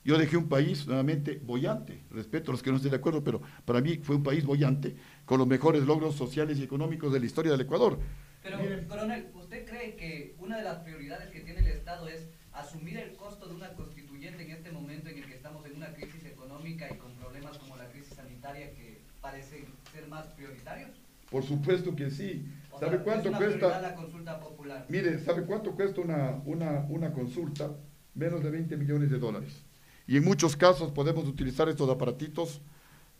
[0.06, 3.42] Yo dejé un país nuevamente bollante, respeto a los que no estén de acuerdo, pero
[3.66, 4.96] para mí fue un país bollante,
[5.26, 8.00] con los mejores logros sociales y económicos de la historia del Ecuador.
[8.42, 8.88] Pero, Miren.
[8.88, 13.16] coronel, ¿usted cree que una de las prioridades que tiene el Estado es asumir el
[13.18, 13.74] costo de una
[14.40, 17.58] constituyente en este momento en el que estamos en una crisis económica y con problemas
[17.58, 20.92] como la crisis sanitaria que parecen ser más prioritarios?
[21.30, 22.46] Por supuesto que sí.
[22.72, 23.82] O ¿Sabe sea, cuánto es una prioridad cuesta?
[23.82, 24.86] la consulta popular.
[24.90, 27.72] Mire, ¿sabe cuánto cuesta una, una, una consulta?
[28.16, 29.64] Menos de 20 millones de dólares.
[30.08, 32.62] Y en muchos casos podemos utilizar estos aparatitos,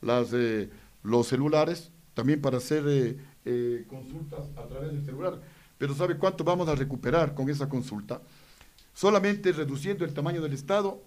[0.00, 0.70] las, eh,
[1.02, 5.40] los celulares, también para hacer eh, eh, consultas a través del celular.
[5.78, 8.20] Pero ¿sabe cuánto vamos a recuperar con esa consulta?
[8.92, 11.02] Solamente reduciendo el tamaño del Estado,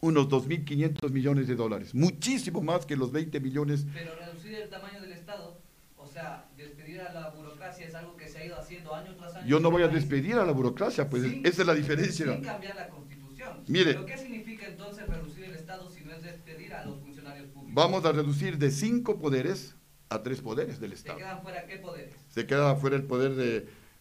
[0.00, 1.94] unos 2.500 millones de dólares.
[1.94, 5.60] Muchísimo más que los 20 millones Pero reducir el tamaño del Estado,
[5.96, 9.34] o sea, despedir a la burocracia es algo que se ha ido haciendo año tras
[9.34, 9.46] año.
[9.46, 10.00] Yo no voy a país.
[10.00, 12.32] despedir a la burocracia, pues Sin- esa es la diferencia.
[12.32, 13.64] Sin cambiar la constitución.
[13.66, 13.94] Mire.
[13.94, 17.74] ¿Pero qué significa entonces reducir el Estado si no es despedir a los funcionarios públicos?
[17.74, 19.74] Vamos a reducir de cinco poderes
[20.10, 21.18] a tres poderes del ¿Se Estado.
[21.18, 22.14] quedan fuera qué poderes?
[22.30, 23.34] Se queda fuera el poder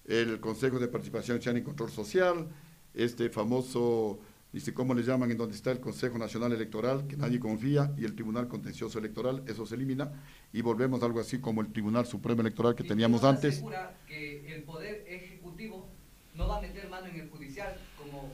[0.06, 2.48] del Consejo de Participación Ciudadana y Control Social,
[2.94, 4.20] este famoso,
[4.58, 8.06] dice cómo le llaman, en donde está el Consejo Nacional Electoral, que nadie confía, y
[8.06, 10.12] el Tribunal Contencioso Electoral, eso se elimina,
[10.52, 13.54] y volvemos a algo así como el Tribunal Supremo Electoral que ¿Y teníamos nos antes.
[13.56, 15.90] asegura que el poder ejecutivo
[16.36, 18.32] no va a meter mano en el judicial como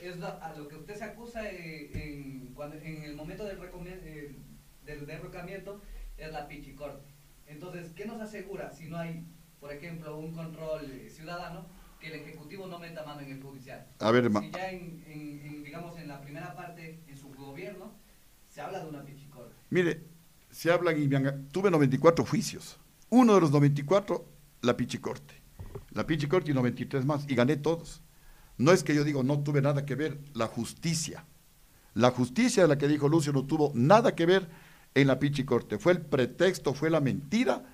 [0.00, 3.58] es la- a lo que usted se acusa eh, en, cuando, en el momento del,
[3.58, 4.36] eh,
[4.86, 5.80] del derrocamiento
[6.16, 7.02] es la pichicorte.
[7.48, 9.24] Entonces, ¿qué nos asegura si no hay,
[9.58, 11.66] por ejemplo, un control eh, ciudadano
[12.00, 13.86] que el ejecutivo no meta mano en el judicial?
[13.98, 17.92] A ver, Si ya en, en- en, digamos en la primera parte en su gobierno
[18.48, 19.54] se habla de una pichicorte.
[19.70, 20.04] Mire,
[20.50, 22.78] se hablan y me han- tuve 94 juicios.
[23.10, 24.26] Uno de los 94,
[24.62, 25.34] la Pichicorte.
[25.92, 28.02] La Pichicorte y 93 más, y gané todos.
[28.58, 31.24] No es que yo digo, no tuve nada que ver, la justicia.
[31.94, 34.48] La justicia de la que dijo Lucio no tuvo nada que ver
[34.94, 35.78] en la Pichicorte.
[35.78, 37.64] Fue el pretexto, fue la mentira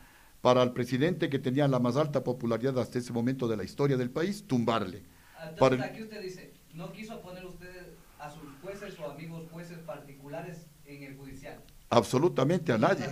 [0.44, 3.96] para el presidente que tenía la más alta popularidad hasta ese momento de la historia
[3.96, 5.02] del país, tumbarle.
[5.48, 10.66] Entonces, aquí usted dice, no quiso poner usted a sus jueces o amigos jueces particulares
[10.84, 11.62] en el judicial.
[11.88, 13.06] Absolutamente a nadie.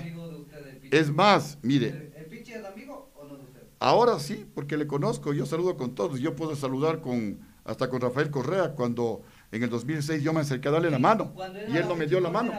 [0.91, 2.13] Es, más, mire.
[2.19, 3.63] ¿El, Pichi es amigo o no de usted?
[3.81, 6.21] Ahora sí, porque le conozco, yo saludo con todos.
[6.21, 9.23] Yo puedo saludar con hasta con Rafael Correa cuando
[9.53, 11.33] en el 2006 yo me acerqué a darle la mano
[11.69, 12.53] y él no me dio la mano.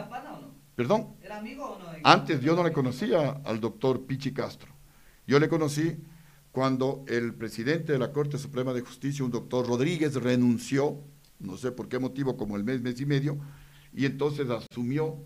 [0.76, 1.08] ¿Era pana o?
[1.08, 1.16] ¿Perdón?
[1.22, 1.84] ¿Era amigo o no?
[2.02, 4.72] Antes yo no le conocía al doctor Pichi Castro.
[5.26, 5.96] Yo le conocí
[6.52, 11.00] cuando el presidente de la Corte Suprema de Justicia, un doctor Rodríguez, renunció,
[11.40, 13.38] no sé por qué motivo, como el mes, mes y medio,
[13.92, 15.18] y entonces asumió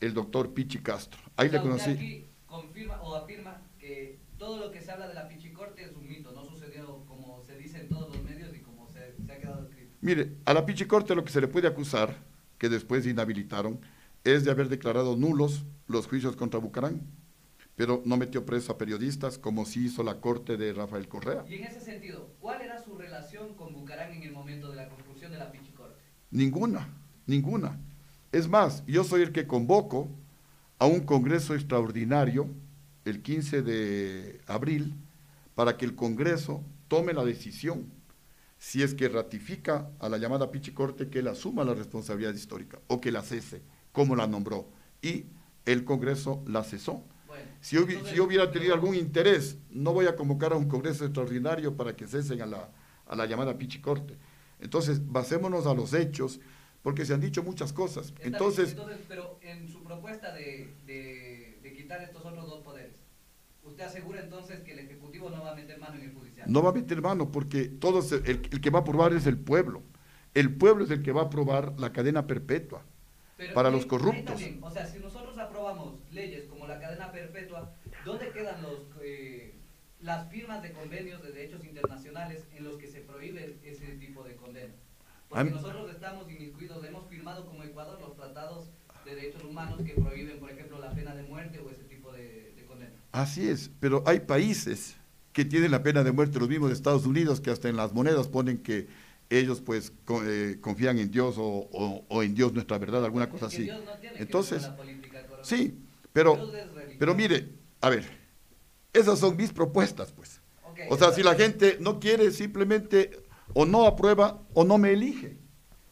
[0.00, 1.20] el doctor Pichi Castro.
[1.36, 1.90] Ahí le conocí.
[1.90, 5.96] Aquí confirma o afirma que todo lo que se habla de la Pichi Corte es
[5.96, 9.38] un mito, no sucedió como se dice en todos los medios y como se, ha
[9.38, 9.96] quedado escrito.
[10.00, 12.14] Mire, a la Pichi Corte lo que se le puede acusar,
[12.56, 13.80] que después inhabilitaron,
[14.34, 17.00] es de haber declarado nulos los juicios contra Bucarán,
[17.76, 21.44] pero no metió preso a periodistas como sí hizo la corte de Rafael Correa.
[21.48, 24.88] Y en ese sentido, ¿cuál era su relación con Bucarán en el momento de la
[24.88, 26.02] construcción de la Pichi Corte?
[26.30, 26.88] Ninguna,
[27.26, 27.78] ninguna.
[28.32, 30.08] Es más, yo soy el que convoco
[30.78, 32.48] a un Congreso extraordinario
[33.04, 34.94] el 15 de abril
[35.54, 37.90] para que el Congreso tome la decisión
[38.58, 43.00] si es que ratifica a la llamada Pichicorte que él asuma la responsabilidad histórica o
[43.00, 43.62] que la cese,
[43.98, 44.68] como la nombró.
[45.02, 45.24] Y
[45.66, 47.02] el Congreso la cesó.
[47.60, 51.76] si, yo, si, hubiera tenido algún interés, no voy a convocar a un Congreso extraordinario
[51.76, 52.70] para que cesen a la,
[53.08, 54.16] a la llamada Pichicorte.
[54.60, 56.38] Entonces, basémonos a los hechos
[56.80, 58.14] porque se han dicho muchas cosas.
[58.20, 58.76] entonces,
[59.08, 62.94] pero en su propuesta de, de, quitar estos otros dos poderes,
[63.64, 66.46] ¿usted asegura entonces que el Ejecutivo no va a meter mano en el Judicial?
[66.48, 69.38] No va a meter mano porque todos, el, el que va a aprobar es el
[69.38, 69.82] pueblo.
[70.34, 72.84] El pueblo es el que va a aprobar la cadena perpetua
[73.54, 74.40] para los corruptos.
[74.62, 77.72] o sea, si nosotros aprobamos leyes como la cadena perpetua,
[78.04, 79.54] ¿dónde quedan los, eh,
[80.00, 84.34] las firmas de convenios de derechos internacionales en los que se prohíbe ese tipo de
[84.36, 84.76] condenas?
[85.28, 88.70] Porque nosotros estamos inmiscuidos, hemos firmado como Ecuador los tratados
[89.04, 92.52] de derechos humanos que prohíben, por ejemplo, la pena de muerte o ese tipo de,
[92.56, 92.92] de condena.
[93.12, 94.96] Así es, pero hay países
[95.32, 97.92] que tienen la pena de muerte, los mismos de Estados Unidos, que hasta en las
[97.92, 98.88] monedas ponen que
[99.30, 99.92] ellos pues
[100.24, 103.68] eh, confían en Dios o, en Dios nuestra verdad, alguna cosa así.
[104.16, 104.68] Entonces,
[105.42, 105.78] sí,
[106.12, 106.50] pero,
[106.98, 107.48] pero mire,
[107.80, 108.04] a ver,
[108.92, 110.40] esas son mis propuestas, pues.
[110.88, 113.22] o sea, si la gente no quiere simplemente
[113.54, 115.38] o no aprueba o no me elige.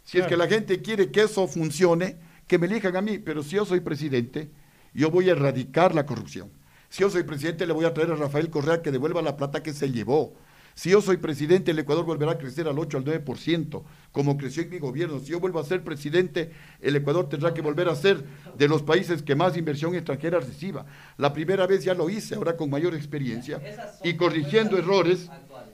[0.05, 3.43] Si es que la gente quiere que eso funcione, que me elijan a mí, pero
[3.43, 4.51] si yo soy presidente,
[4.95, 6.53] yo voy a erradicar la corrupción.
[6.89, 9.63] Si yo soy presidente, le voy a traer a Rafael Correa que devuelva la plata
[9.63, 10.35] que se llevó.
[10.77, 14.63] Si yo soy presidente, el Ecuador volverá a crecer al 8 al 9%, como creció
[14.63, 15.19] en mi gobierno.
[15.21, 16.53] Si yo vuelvo a ser presidente,
[16.83, 18.23] el Ecuador tendrá que volver a ser
[18.59, 20.85] de los países que más inversión extranjera reciba.
[21.17, 23.59] La primera vez ya lo hice, ahora con mayor experiencia,
[24.05, 25.31] y corrigiendo errores,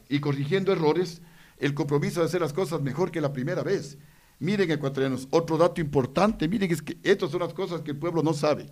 [0.08, 1.20] y corrigiendo errores,
[1.58, 3.98] el compromiso de hacer las cosas mejor que la primera vez.
[4.38, 8.22] Miren, ecuatorianos, otro dato importante, miren, es que estas son las cosas que el pueblo
[8.22, 8.66] no sabe.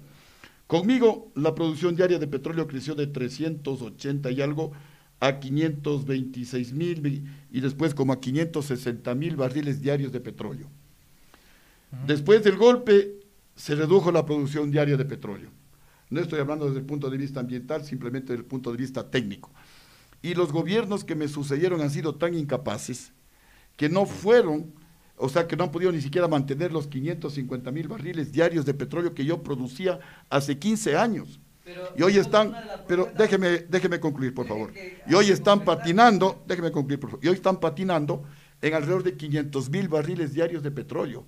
[0.68, 4.70] Conmigo, la producción diaria de petróleo creció de 380 y algo
[5.20, 10.68] a 526 mil y después como a 560 mil barriles diarios de petróleo.
[12.06, 13.20] Después del golpe
[13.54, 15.50] se redujo la producción diaria de petróleo.
[16.08, 19.10] No estoy hablando desde el punto de vista ambiental, simplemente desde el punto de vista
[19.10, 19.50] técnico.
[20.22, 23.12] Y los gobiernos que me sucedieron han sido tan incapaces
[23.76, 24.72] que no fueron,
[25.16, 28.74] o sea, que no han podido ni siquiera mantener los 550 mil barriles diarios de
[28.74, 31.40] petróleo que yo producía hace 15 años.
[31.96, 32.54] Y hoy están,
[32.86, 34.72] pero déjeme, déjeme concluir, por favor.
[35.06, 37.24] Y hoy están patinando, déjeme concluir, por favor.
[37.24, 38.24] Y hoy están patinando
[38.62, 41.24] en alrededor de 500 mil barriles diarios de petróleo.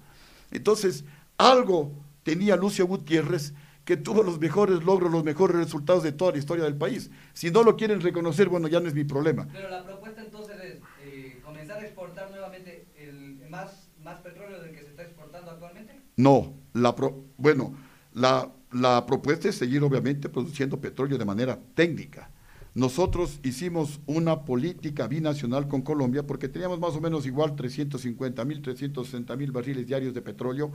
[0.51, 1.05] Entonces,
[1.39, 1.93] algo
[2.23, 3.55] tenía Lucio Gutiérrez
[3.85, 7.11] que tuvo los mejores logros, los mejores resultados de toda la historia del país.
[7.33, 9.49] Si no lo quieren reconocer, bueno, ya no es mi problema.
[9.53, 14.73] Pero la propuesta entonces es eh, comenzar a exportar nuevamente el, más, más petróleo del
[14.73, 16.01] que se está exportando actualmente.
[16.17, 16.95] No, la
[17.39, 17.75] bueno,
[18.13, 22.31] la, la propuesta es seguir obviamente produciendo petróleo de manera técnica.
[22.75, 28.63] Nosotros hicimos una política binacional con Colombia porque teníamos más o menos igual 350 mil,
[28.63, 30.73] 360 mil barriles diarios de petróleo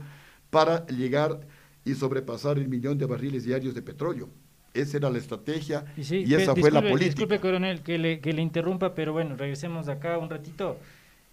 [0.50, 1.40] para llegar
[1.84, 4.28] y sobrepasar el millón de barriles diarios de petróleo.
[4.74, 7.06] Esa era la estrategia y, esa fue la política.
[7.06, 10.78] Disculpe, coronel, que le, que le interrumpa, pero bueno, regresemos acá un ratito.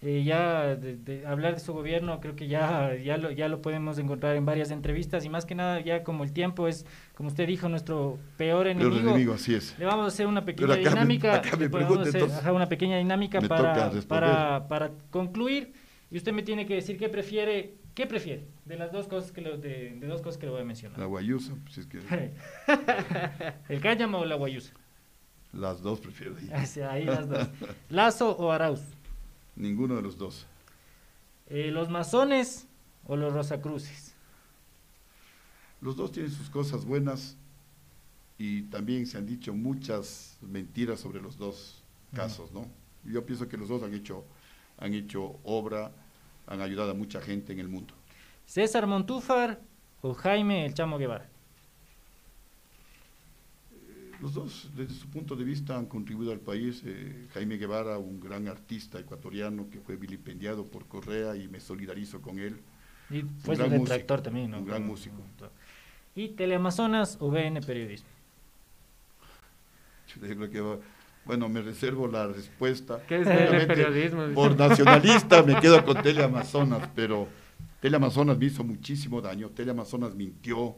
[0.08, 3.98] Eh, ya de, hablar de su gobierno creo que ya, ya, lo, ya lo podemos
[3.98, 7.44] encontrar en varias entrevistas y más que nada ya como el tiempo es, como usted
[7.48, 9.00] dijo, nuestro peor enemigo.
[9.00, 9.76] enemigo así es.
[9.80, 11.42] Le vamos a hacer una pequeña dinámica.
[12.52, 15.72] una pequeña dinámica para, para, para concluir
[16.08, 18.46] y usted me tiene que decir qué prefiere ¿Qué prefiere?
[18.64, 20.98] De las dos cosas que le, de, dos cosas que le voy a mencionar.
[20.98, 21.98] La guayusa, si es que...
[23.70, 24.72] ¿El cáñamo o la guayusa?
[25.52, 26.36] Las dos prefiero.
[26.90, 27.48] ahí las dos.
[27.88, 28.82] ¿Lazo o Arauz?
[29.56, 30.46] Ninguno de los dos.
[31.48, 32.66] Eh, ¿Los masones
[33.06, 34.14] o los rosacruces?
[35.80, 37.36] Los dos tienen sus cosas buenas
[38.38, 41.82] y también se han dicho muchas mentiras sobre los dos
[42.14, 42.66] casos, ¿no?
[43.04, 44.24] Yo pienso que los dos han hecho,
[44.78, 45.92] han hecho obra,
[46.46, 47.94] han ayudado a mucha gente en el mundo.
[48.44, 49.60] ¿César Montúfar
[50.02, 51.28] o Jaime El Chamo Guevara?
[54.20, 56.82] Los dos, desde su punto de vista, han contribuido al país.
[56.86, 62.22] Eh, Jaime Guevara, un gran artista ecuatoriano que fue vilipendiado por Correa y me solidarizo
[62.22, 62.58] con él.
[63.10, 64.58] Y fue su detractor también, ¿no?
[64.58, 65.16] Un gran músico.
[66.14, 68.08] ¿Y Teleamazonas o BN Periodismo?
[70.08, 70.80] Yo creo que,
[71.26, 73.02] bueno, me reservo la respuesta.
[73.06, 74.34] ¿Qué es BN Periodismo?
[74.34, 77.28] Por nacionalista me quedo con Teleamazonas, pero
[77.80, 79.50] Teleamazonas me hizo muchísimo daño.
[79.50, 80.76] Teleamazonas mintió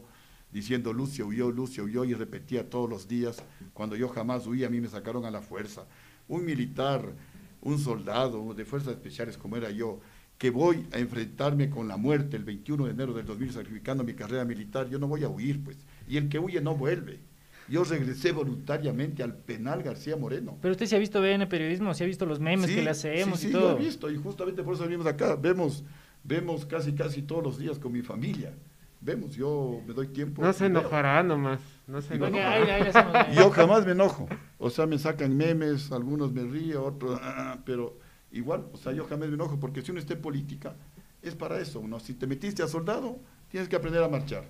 [0.51, 3.43] diciendo Lucio huyó, Lucio huyó y repetía todos los días,
[3.73, 5.85] cuando yo jamás huí, a mí me sacaron a la fuerza.
[6.27, 7.13] Un militar,
[7.61, 9.99] un soldado de fuerzas especiales como era yo,
[10.37, 14.13] que voy a enfrentarme con la muerte el 21 de enero del 2000 sacrificando mi
[14.13, 15.77] carrera militar, yo no voy a huir, pues.
[16.07, 17.19] Y el que huye no vuelve.
[17.67, 20.57] Yo regresé voluntariamente al penal García Moreno.
[20.61, 23.39] Pero usted se ha visto BN Periodismo, se ha visto los memes que le hacemos
[23.39, 23.61] sí, y todo.
[23.61, 25.35] Sí, lo he visto y justamente por eso venimos acá.
[25.35, 25.83] Vemos,
[26.23, 28.53] vemos casi, casi todos los días con mi familia.
[29.01, 30.41] Vemos, yo me doy tiempo.
[30.41, 31.61] No se enojará nomás.
[31.87, 33.31] No se enojará.
[33.31, 34.27] yo jamás me enojo.
[34.57, 37.19] O sea, me sacan memes, algunos me río, otros,
[37.65, 37.97] pero
[38.31, 40.75] igual, o sea, yo jamás me enojo, porque si uno está en política,
[41.21, 41.81] es para eso.
[41.87, 41.99] ¿no?
[41.99, 43.19] Si te metiste a soldado,
[43.49, 44.43] tienes que aprender a marchar.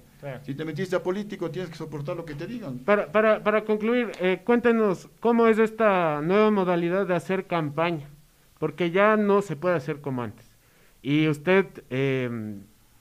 [0.44, 2.80] Si te metiste a político, tienes que soportar lo que te digan.
[2.80, 8.10] Para, para, para concluir, eh, cuéntenos cómo es esta nueva modalidad de hacer campaña,
[8.58, 10.46] porque ya no se puede hacer como antes.
[11.02, 12.60] Y usted eh,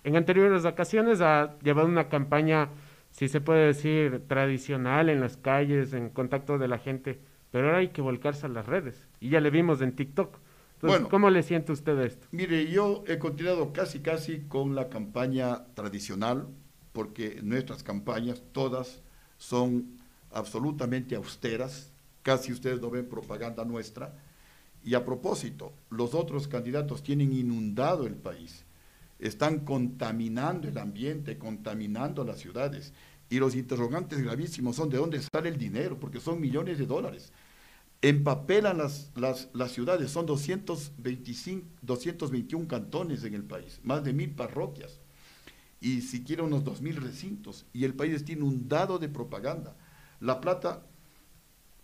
[0.09, 2.71] en anteriores ocasiones ha llevado una campaña,
[3.11, 7.21] si se puede decir, tradicional en las calles, en contacto de la gente,
[7.51, 9.07] pero ahora hay que volcarse a las redes.
[9.21, 10.39] Y ya le vimos en TikTok.
[10.75, 12.27] Entonces, ¿cómo le siente usted esto?
[12.31, 16.47] Mire, yo he continuado casi, casi con la campaña tradicional,
[16.93, 19.03] porque nuestras campañas todas
[19.37, 19.99] son
[20.31, 24.15] absolutamente austeras, casi ustedes no ven propaganda nuestra.
[24.85, 28.65] Y a propósito, los otros candidatos tienen inundado el país
[29.19, 32.93] están contaminando el ambiente, contaminando las ciudades.
[33.31, 37.33] Y los interrogantes gravísimos son de dónde sale el dinero, porque son millones de dólares.
[38.01, 44.31] Empapelan las, las, las ciudades, son 225, 221 cantones en el país, más de mil
[44.31, 45.01] parroquias,
[45.81, 49.77] y siquiera unos dos mil recintos, y el país está inundado de propaganda.
[50.21, 50.87] La plata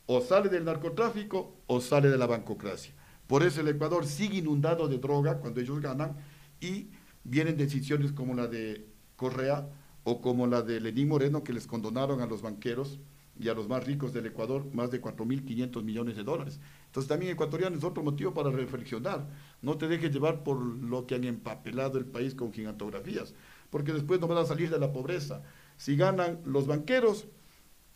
[0.07, 2.95] o sale del narcotráfico o sale de la bancocracia.
[3.27, 6.17] Por eso el Ecuador sigue inundado de droga cuando ellos ganan
[6.61, 6.91] y
[7.25, 8.87] vienen decisiones como la de
[9.17, 9.69] Correa
[10.05, 13.01] o como la de Lenín Moreno que les condonaron a los banqueros
[13.39, 16.61] y a los más ricos del Ecuador más de 4.500 millones de dólares.
[16.87, 19.27] Entonces también ecuatoriano es otro motivo para reflexionar.
[19.63, 23.35] No te dejes llevar por lo que han empapelado el país con gigantografías,
[23.71, 25.43] porque después no van a salir de la pobreza.
[25.77, 27.27] Si ganan los banqueros,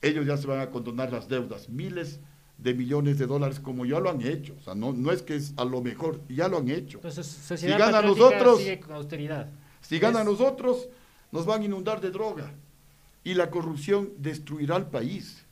[0.03, 2.21] ellos ya se van a condonar las deudas, miles
[2.59, 4.55] millones de dólares como ya lo han hecho.
[4.59, 6.99] O sea, no, no es que es a lo mejor, ya lo han hecho.
[6.99, 9.49] Entonces, si ganan nosotros, sigue con austeridad.
[9.81, 10.89] Si ganan nosotros,
[11.33, 12.53] nos van a inundar de droga.
[13.25, 15.45] Y la corrupción destruirá al país.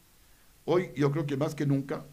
[0.65, 2.05] Hoy yo creo que más que nunca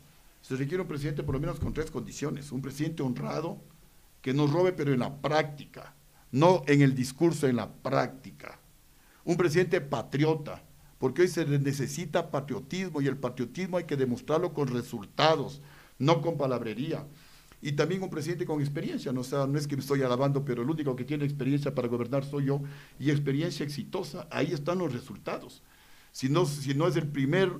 [0.42, 2.52] se requiere un presidente por lo menos con tres condiciones.
[2.52, 3.58] Un presidente honrado,
[4.22, 5.94] que no robe pero en la práctica,
[6.32, 8.60] no en el discurso, en la práctica.
[9.26, 10.62] Un presidente patriota,
[11.04, 15.62] porque hoy se necesita patriotismo y el patriotismo hay que demostrarlo con resultados,
[16.00, 17.06] no con palabrería.
[17.62, 20.62] Y también un presidente con experiencia, no, sea, no es que me estoy alabando, pero
[20.62, 22.62] el único que tiene experiencia para gobernar soy yo
[23.00, 25.62] y experiencia exitosa, ahí están los resultados.
[26.14, 27.52] Si no, si no es el primer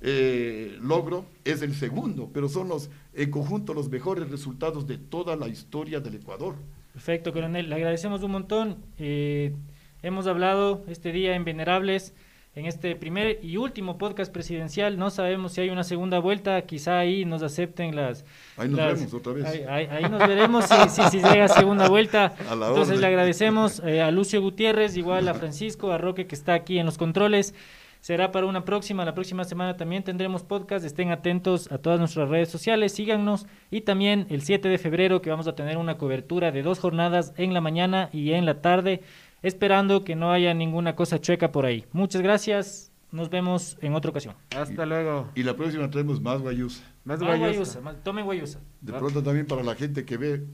[0.00, 5.34] eh, logro, es el segundo, pero son los, en conjunto los mejores resultados de toda
[5.34, 6.54] la historia del Ecuador.
[6.92, 8.76] Perfecto, coronel, le agradecemos un montón.
[8.96, 9.56] Eh,
[10.02, 12.14] hemos hablado este día en Venerables
[12.56, 14.98] en este primer y último podcast presidencial.
[14.98, 18.24] No sabemos si hay una segunda vuelta, quizá ahí nos acepten las...
[18.56, 19.44] Ahí nos vemos otra vez.
[19.68, 22.34] Ahí, nos veremos si, si, llega segunda vuelta.
[22.50, 26.78] Entonces le agradecemos eh, a Lucio Gutiérrez, igual a Francisco, a Roque que está aquí
[26.78, 27.54] en los controles.
[28.00, 32.28] Será para una próxima, la próxima semana también tendremos podcast, estén atentos a todas nuestras
[32.28, 36.52] redes sociales, síganos y también el 7 de febrero que vamos a tener una cobertura
[36.52, 39.02] de dos jornadas en la mañana y en la tarde
[39.42, 41.84] esperando que no haya ninguna cosa chueca por ahí.
[41.92, 42.92] Muchas gracias.
[43.12, 44.34] Nos vemos en otra ocasión.
[44.56, 45.30] Hasta luego.
[45.34, 46.82] Y la próxima traemos más guayusa.
[47.04, 47.80] Más, guayusa.
[48.02, 48.60] Tomen guayusa.
[48.80, 50.44] De pronto también para la gente que ve,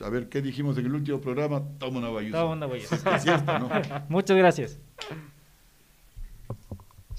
[0.00, 2.38] a ver qué dijimos en el último programa, toma una guayusa.
[2.38, 3.16] Toma una guayusa.
[3.16, 3.70] Es cierto, ¿no?
[4.08, 4.78] Muchas gracias.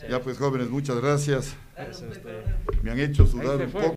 [0.09, 1.55] Ya pues jóvenes, muchas gracias.
[2.83, 3.95] Me han hecho sudar un poco.